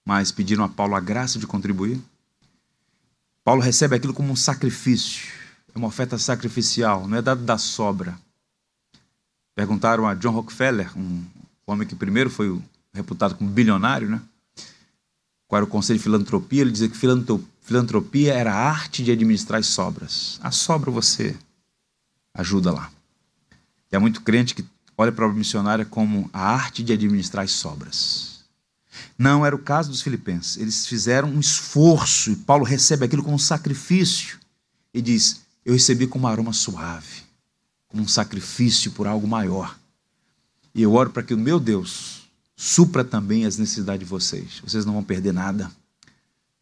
[0.07, 1.99] mas pediram a Paulo a graça de contribuir.
[3.43, 5.33] Paulo recebe aquilo como um sacrifício,
[5.75, 8.19] é uma oferta sacrificial, não é dado da sobra.
[9.55, 11.25] Perguntaram a John Rockefeller, um
[11.67, 12.61] homem que primeiro foi
[12.93, 14.21] reputado como bilionário, né?
[15.47, 16.63] Qual era o conselho de filantropia?
[16.63, 16.97] Ele dizia que
[17.61, 20.39] filantropia era a arte de administrar as sobras.
[20.43, 21.37] A sobra você
[22.33, 22.91] ajuda lá.
[23.91, 24.65] E há muito crente que
[24.97, 28.45] olha para a missionária como a arte de administrar as sobras.
[29.19, 30.57] Não era o caso dos filipenses.
[30.57, 34.39] Eles fizeram um esforço e Paulo recebe aquilo como um sacrifício
[34.93, 37.23] e diz: Eu recebi como um aroma suave,
[37.89, 39.79] como um sacrifício por algo maior.
[40.75, 42.24] E eu oro para que o meu Deus
[42.57, 44.61] supra também as necessidades de vocês.
[44.65, 45.71] Vocês não vão perder nada,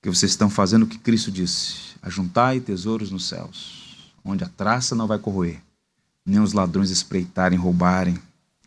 [0.01, 4.95] porque vocês estão fazendo o que Cristo disse: ajuntai tesouros nos céus, onde a traça
[4.95, 5.61] não vai corroer,
[6.24, 8.18] nem os ladrões espreitarem, roubarem.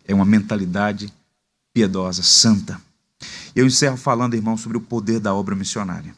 [0.07, 1.11] É uma mentalidade
[1.73, 2.79] piedosa, santa.
[3.55, 6.15] Eu encerro falando, irmão, sobre o poder da obra missionária.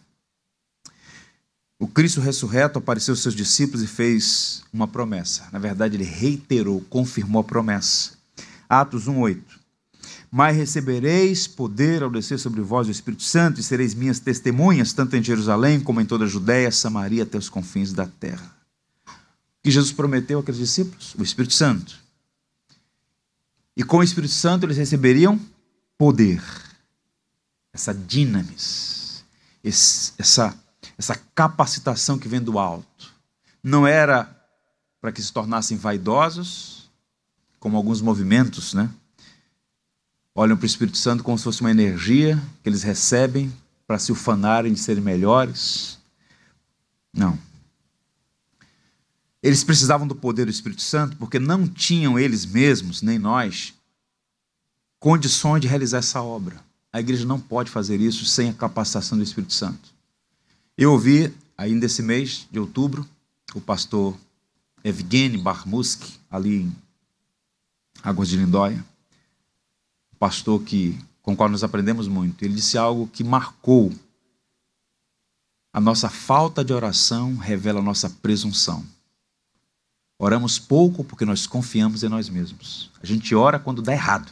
[1.79, 5.47] O Cristo ressurreto apareceu aos seus discípulos e fez uma promessa.
[5.51, 8.13] Na verdade, ele reiterou, confirmou a promessa.
[8.67, 9.56] Atos 1:8.
[10.29, 15.15] Mas recebereis poder ao descer sobre vós o Espírito Santo e sereis minhas testemunhas, tanto
[15.15, 18.55] em Jerusalém como em toda a Judéia, Samaria, até os confins da terra.
[19.07, 21.15] O que Jesus prometeu àqueles discípulos?
[21.17, 21.97] O Espírito Santo.
[23.75, 25.39] E com o Espírito Santo eles receberiam
[25.97, 26.41] poder
[27.71, 29.23] essa dinamis,
[29.63, 30.57] essa,
[30.97, 33.13] essa capacitação que vem do alto.
[33.63, 34.35] Não era
[34.99, 36.89] para que se tornassem vaidosos,
[37.59, 38.89] como alguns movimentos, né?
[40.39, 43.51] Olham para o Espírito Santo como se fosse uma energia que eles recebem
[43.87, 45.97] para se ufanarem de serem melhores.
[47.11, 47.39] Não.
[49.41, 53.73] Eles precisavam do poder do Espírito Santo porque não tinham eles mesmos, nem nós,
[54.99, 56.63] condições de realizar essa obra.
[56.93, 59.89] A igreja não pode fazer isso sem a capacitação do Espírito Santo.
[60.77, 63.09] Eu ouvi, ainda esse mês de outubro,
[63.55, 64.15] o pastor
[64.83, 66.75] Evgeny Barmuski, ali em
[68.03, 68.85] Águas de Lindóia,
[70.19, 72.43] pastor que, com o qual nós aprendemos muito.
[72.43, 73.91] Ele disse algo que marcou
[75.77, 78.83] a nossa falta de oração revela a nossa presunção.
[80.17, 82.89] Oramos pouco porque nós confiamos em nós mesmos.
[82.99, 84.31] A gente ora quando dá errado.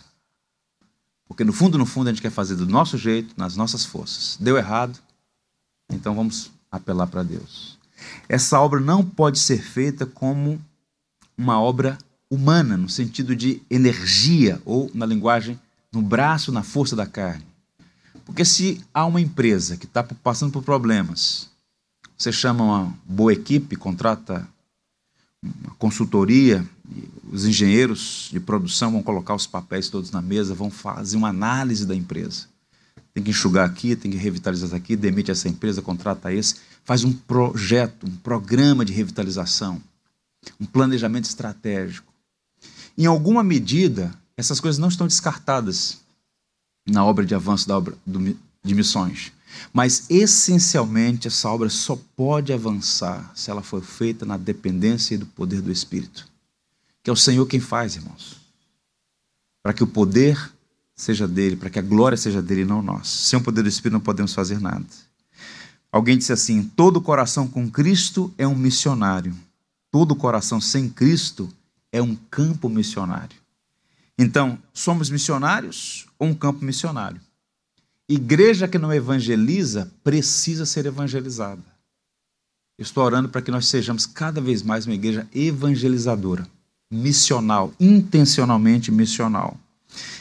[1.27, 4.37] Porque no fundo, no fundo, a gente quer fazer do nosso jeito, nas nossas forças.
[4.39, 4.99] Deu errado,
[5.87, 7.77] então vamos apelar para Deus.
[8.27, 10.59] Essa obra não pode ser feita como
[11.37, 11.95] uma obra
[12.27, 15.59] humana, no sentido de energia, ou na linguagem,
[15.95, 17.45] no braço, na força da carne.
[18.25, 21.49] Porque se há uma empresa que está passando por problemas,
[22.17, 24.47] você chama uma boa equipe, contrata
[25.43, 26.65] uma consultoria,
[27.31, 31.85] os engenheiros de produção vão colocar os papéis todos na mesa, vão fazer uma análise
[31.85, 32.47] da empresa.
[33.13, 37.13] Tem que enxugar aqui, tem que revitalizar aqui, demite essa empresa, contrata esse, faz um
[37.13, 39.81] projeto, um programa de revitalização,
[40.59, 42.11] um planejamento estratégico.
[42.97, 45.99] Em alguma medida, essas coisas não estão descartadas
[46.87, 49.31] na obra de avanço da obra de missões.
[49.73, 55.25] Mas essencialmente essa obra só pode avançar se ela for feita na dependência e do
[55.25, 56.27] poder do Espírito.
[57.01, 58.37] Que é o Senhor quem faz, irmãos.
[59.63, 60.51] Para que o poder
[60.95, 63.07] seja dele, para que a glória seja dele e não nós.
[63.07, 64.85] Sem o poder do Espírito não podemos fazer nada.
[65.91, 69.35] Alguém disse assim: todo coração com Cristo é um missionário.
[69.91, 71.49] Todo coração sem Cristo
[71.91, 73.44] é um campo missionário.
[74.17, 77.19] Então, somos missionários ou um campo missionário?
[78.07, 81.63] Igreja que não evangeliza precisa ser evangelizada.
[82.77, 86.47] Estou orando para que nós sejamos cada vez mais uma igreja evangelizadora,
[86.91, 89.57] missional, intencionalmente missional.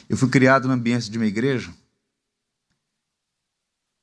[0.08, 1.72] Eu fui criado no ambiente de uma igreja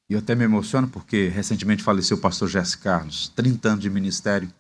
[0.09, 3.89] e eu até me emociono porque recentemente faleceu o pastor Jesse Carlos, 30 anos de
[3.89, 4.53] ministério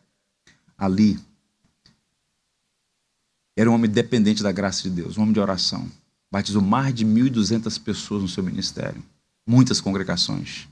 [0.77, 1.19] ali
[3.55, 5.89] Era um homem dependente da graça de Deus, um homem de oração.
[6.31, 9.03] Batizou mais de 1.200 pessoas no seu ministério,
[9.45, 10.67] muitas congregações.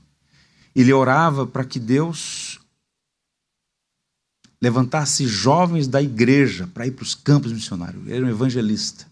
[0.74, 2.58] Ele orava para que Deus
[4.62, 8.02] levantasse jovens da igreja para ir para os campos missionários.
[8.06, 9.06] Ele era um evangelista.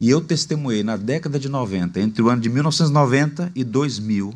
[0.00, 4.32] E eu testemunhei na década de 90, entre o ano de 1990 e 2000,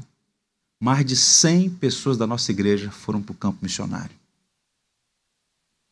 [0.80, 4.14] mais de 100 pessoas da nossa igreja foram para o campo missionário.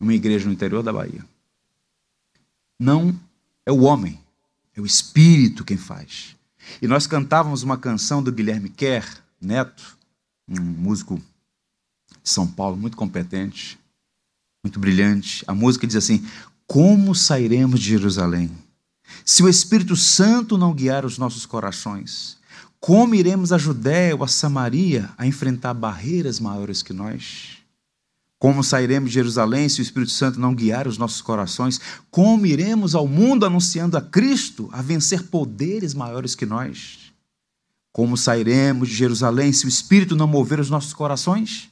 [0.01, 1.25] Uma igreja no interior da Bahia.
[2.81, 3.15] Não
[3.67, 4.19] é o homem,
[4.75, 6.35] é o espírito quem faz.
[6.81, 9.05] E nós cantávamos uma canção do Guilherme Kerr,
[9.39, 9.99] neto,
[10.49, 11.21] um músico
[12.23, 13.79] de São Paulo muito competente,
[14.65, 15.45] muito brilhante.
[15.47, 16.27] A música diz assim:
[16.67, 18.51] Como sairemos de Jerusalém?
[19.27, 22.39] Se o Espírito Santo não guiar os nossos corações,
[22.81, 27.60] como iremos a Judéia ou a Samaria a enfrentar barreiras maiores que nós?
[28.41, 31.79] Como sairemos de Jerusalém se o Espírito Santo não guiar os nossos corações?
[32.11, 37.13] Como iremos ao mundo anunciando a Cristo a vencer poderes maiores que nós?
[37.93, 41.69] Como sairemos de Jerusalém se o Espírito não mover os nossos corações?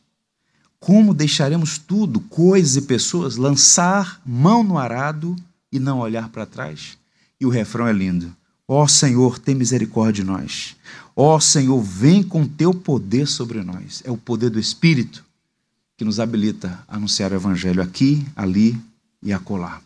[0.78, 5.34] Como deixaremos tudo, coisas e pessoas, lançar mão no arado
[5.72, 6.98] e não olhar para trás?
[7.40, 8.36] E o refrão é lindo.
[8.68, 10.76] Ó oh, Senhor, tem misericórdia de nós.
[11.16, 14.02] Ó oh, Senhor, vem com teu poder sobre nós.
[14.04, 15.26] É o poder do Espírito
[15.98, 18.80] que nos habilita a anunciar o Evangelho aqui, ali
[19.20, 19.82] e acolá.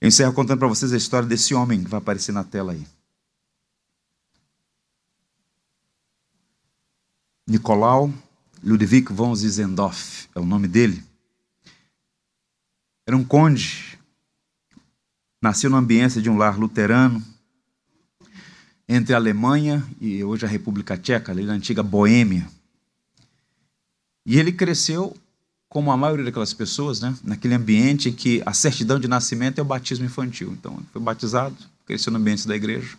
[0.00, 2.86] Eu encerro contando para vocês a história desse homem que vai aparecer na tela aí.
[7.46, 8.10] Nicolau
[8.64, 11.04] Ludwig von Zizendorf é o nome dele.
[13.06, 13.90] Era um conde
[15.42, 17.22] Nasceu na ambiência de um lar luterano
[18.86, 22.46] entre a Alemanha e hoje a República Tcheca, ali na antiga Boêmia.
[24.24, 25.16] E ele cresceu
[25.68, 29.62] como a maioria daquelas pessoas, né, naquele ambiente em que a certidão de nascimento é
[29.62, 30.52] o batismo infantil.
[30.52, 31.56] Então, ele foi batizado,
[31.86, 32.98] cresceu no ambiente da igreja.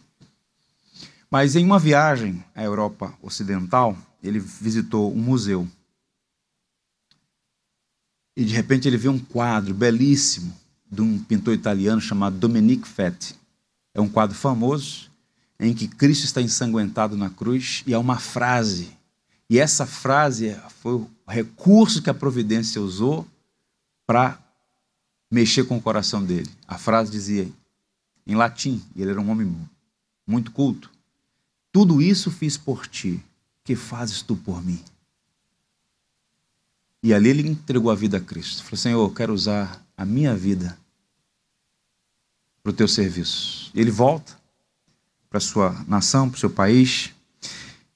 [1.30, 5.68] Mas em uma viagem à Europa Ocidental, ele visitou um museu.
[8.36, 10.54] E de repente ele viu um quadro belíssimo
[10.90, 13.36] de um pintor italiano chamado Dominique Fetti.
[13.94, 15.10] É um quadro famoso
[15.60, 18.92] em que Cristo está ensanguentado na cruz e há uma frase.
[19.52, 23.28] E essa frase foi o recurso que a providência usou
[24.08, 24.42] para
[25.30, 26.50] mexer com o coração dele.
[26.66, 27.52] A frase dizia
[28.26, 29.54] em latim, e ele era um homem
[30.26, 30.90] muito culto:
[31.70, 33.22] Tudo isso fiz por ti,
[33.62, 34.82] que fazes tu por mim?
[37.04, 38.64] E ali ele entregou a vida a Cristo.
[38.64, 40.80] Falou: Senhor, eu quero usar a minha vida
[42.64, 43.70] para o teu serviço.
[43.76, 44.40] Ele volta
[45.30, 47.14] para sua nação, para o seu país,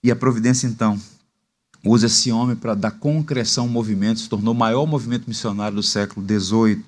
[0.04, 1.02] e a providência então
[1.86, 5.84] usa esse homem para dar concreção ao movimento, se tornou o maior movimento missionário do
[5.84, 6.84] século XVIII.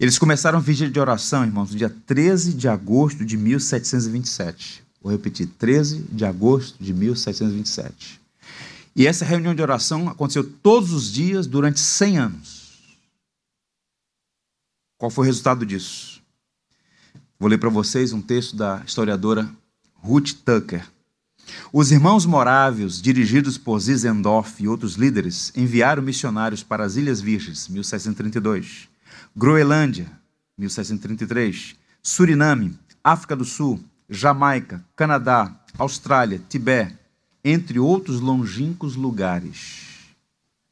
[0.00, 4.82] Eles começaram a vigília de oração, irmãos, no dia 13 de agosto de 1727.
[5.02, 8.20] Vou repetir, 13 de agosto de 1727.
[8.94, 12.66] E essa reunião de oração aconteceu todos os dias durante 100 anos.
[14.96, 16.22] Qual foi o resultado disso?
[17.38, 19.48] Vou ler para vocês um texto da historiadora
[19.96, 20.95] Ruth Tucker.
[21.72, 27.68] Os irmãos morávios, dirigidos por Zizendorf e outros líderes, enviaram missionários para as Ilhas Virgens,
[27.68, 28.88] 1732,
[29.34, 30.10] Groenlândia,
[30.58, 36.96] 1733, Suriname, África do Sul, Jamaica, Canadá, Austrália, Tibete,
[37.44, 40.14] entre outros longínquos lugares.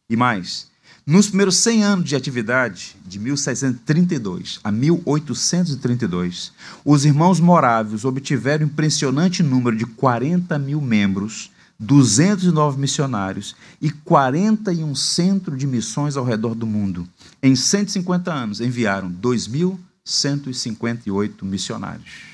[0.08, 0.70] E mais,
[1.06, 6.50] nos primeiros 100 anos de atividade, de 1732 a 1832,
[6.82, 14.94] os irmãos morávios obtiveram um impressionante número de 40 mil membros, 209 missionários e 41
[14.94, 17.06] centros de missões ao redor do mundo.
[17.42, 22.32] Em 150 anos, enviaram 2.158 missionários.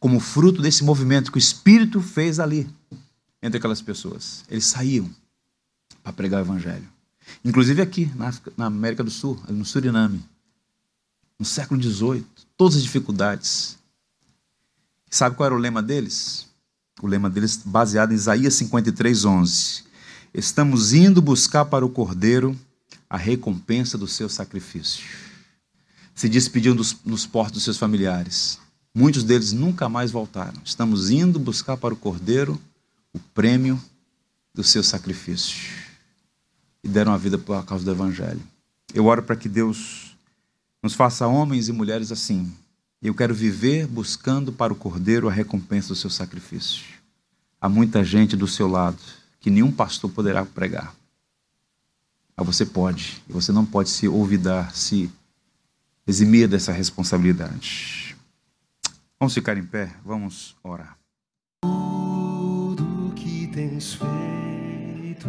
[0.00, 2.68] Como fruto desse movimento que o Espírito fez ali,
[3.40, 5.08] entre aquelas pessoas, eles saíam
[6.02, 6.88] para pregar o Evangelho.
[7.44, 10.24] Inclusive aqui, na, África, na América do Sul, no Suriname.
[11.38, 12.24] No século XVIII,
[12.56, 13.78] todas as dificuldades.
[15.10, 16.46] Sabe qual era o lema deles?
[17.02, 19.84] O lema deles, baseado em Isaías 53, 11.
[20.32, 22.58] Estamos indo buscar para o Cordeiro
[23.10, 25.04] a recompensa do seu sacrifício.
[26.14, 28.58] Se despediam dos, nos portos dos seus familiares.
[28.94, 30.60] Muitos deles nunca mais voltaram.
[30.64, 32.60] Estamos indo buscar para o Cordeiro
[33.12, 33.82] o prêmio
[34.54, 35.91] do seu sacrifício
[36.82, 38.42] e deram a vida por causa do Evangelho.
[38.94, 40.16] Eu oro para que Deus
[40.82, 42.52] nos faça homens e mulheres assim.
[43.00, 46.84] Eu quero viver buscando para o Cordeiro a recompensa do seu sacrifício.
[47.60, 48.98] Há muita gente do seu lado
[49.40, 50.94] que nenhum pastor poderá pregar.
[52.36, 55.10] Mas você pode, e você não pode se olvidar, se
[56.06, 58.16] eximir dessa responsabilidade.
[59.18, 60.96] Vamos ficar em pé, vamos orar.
[61.60, 65.28] Tudo que tens feito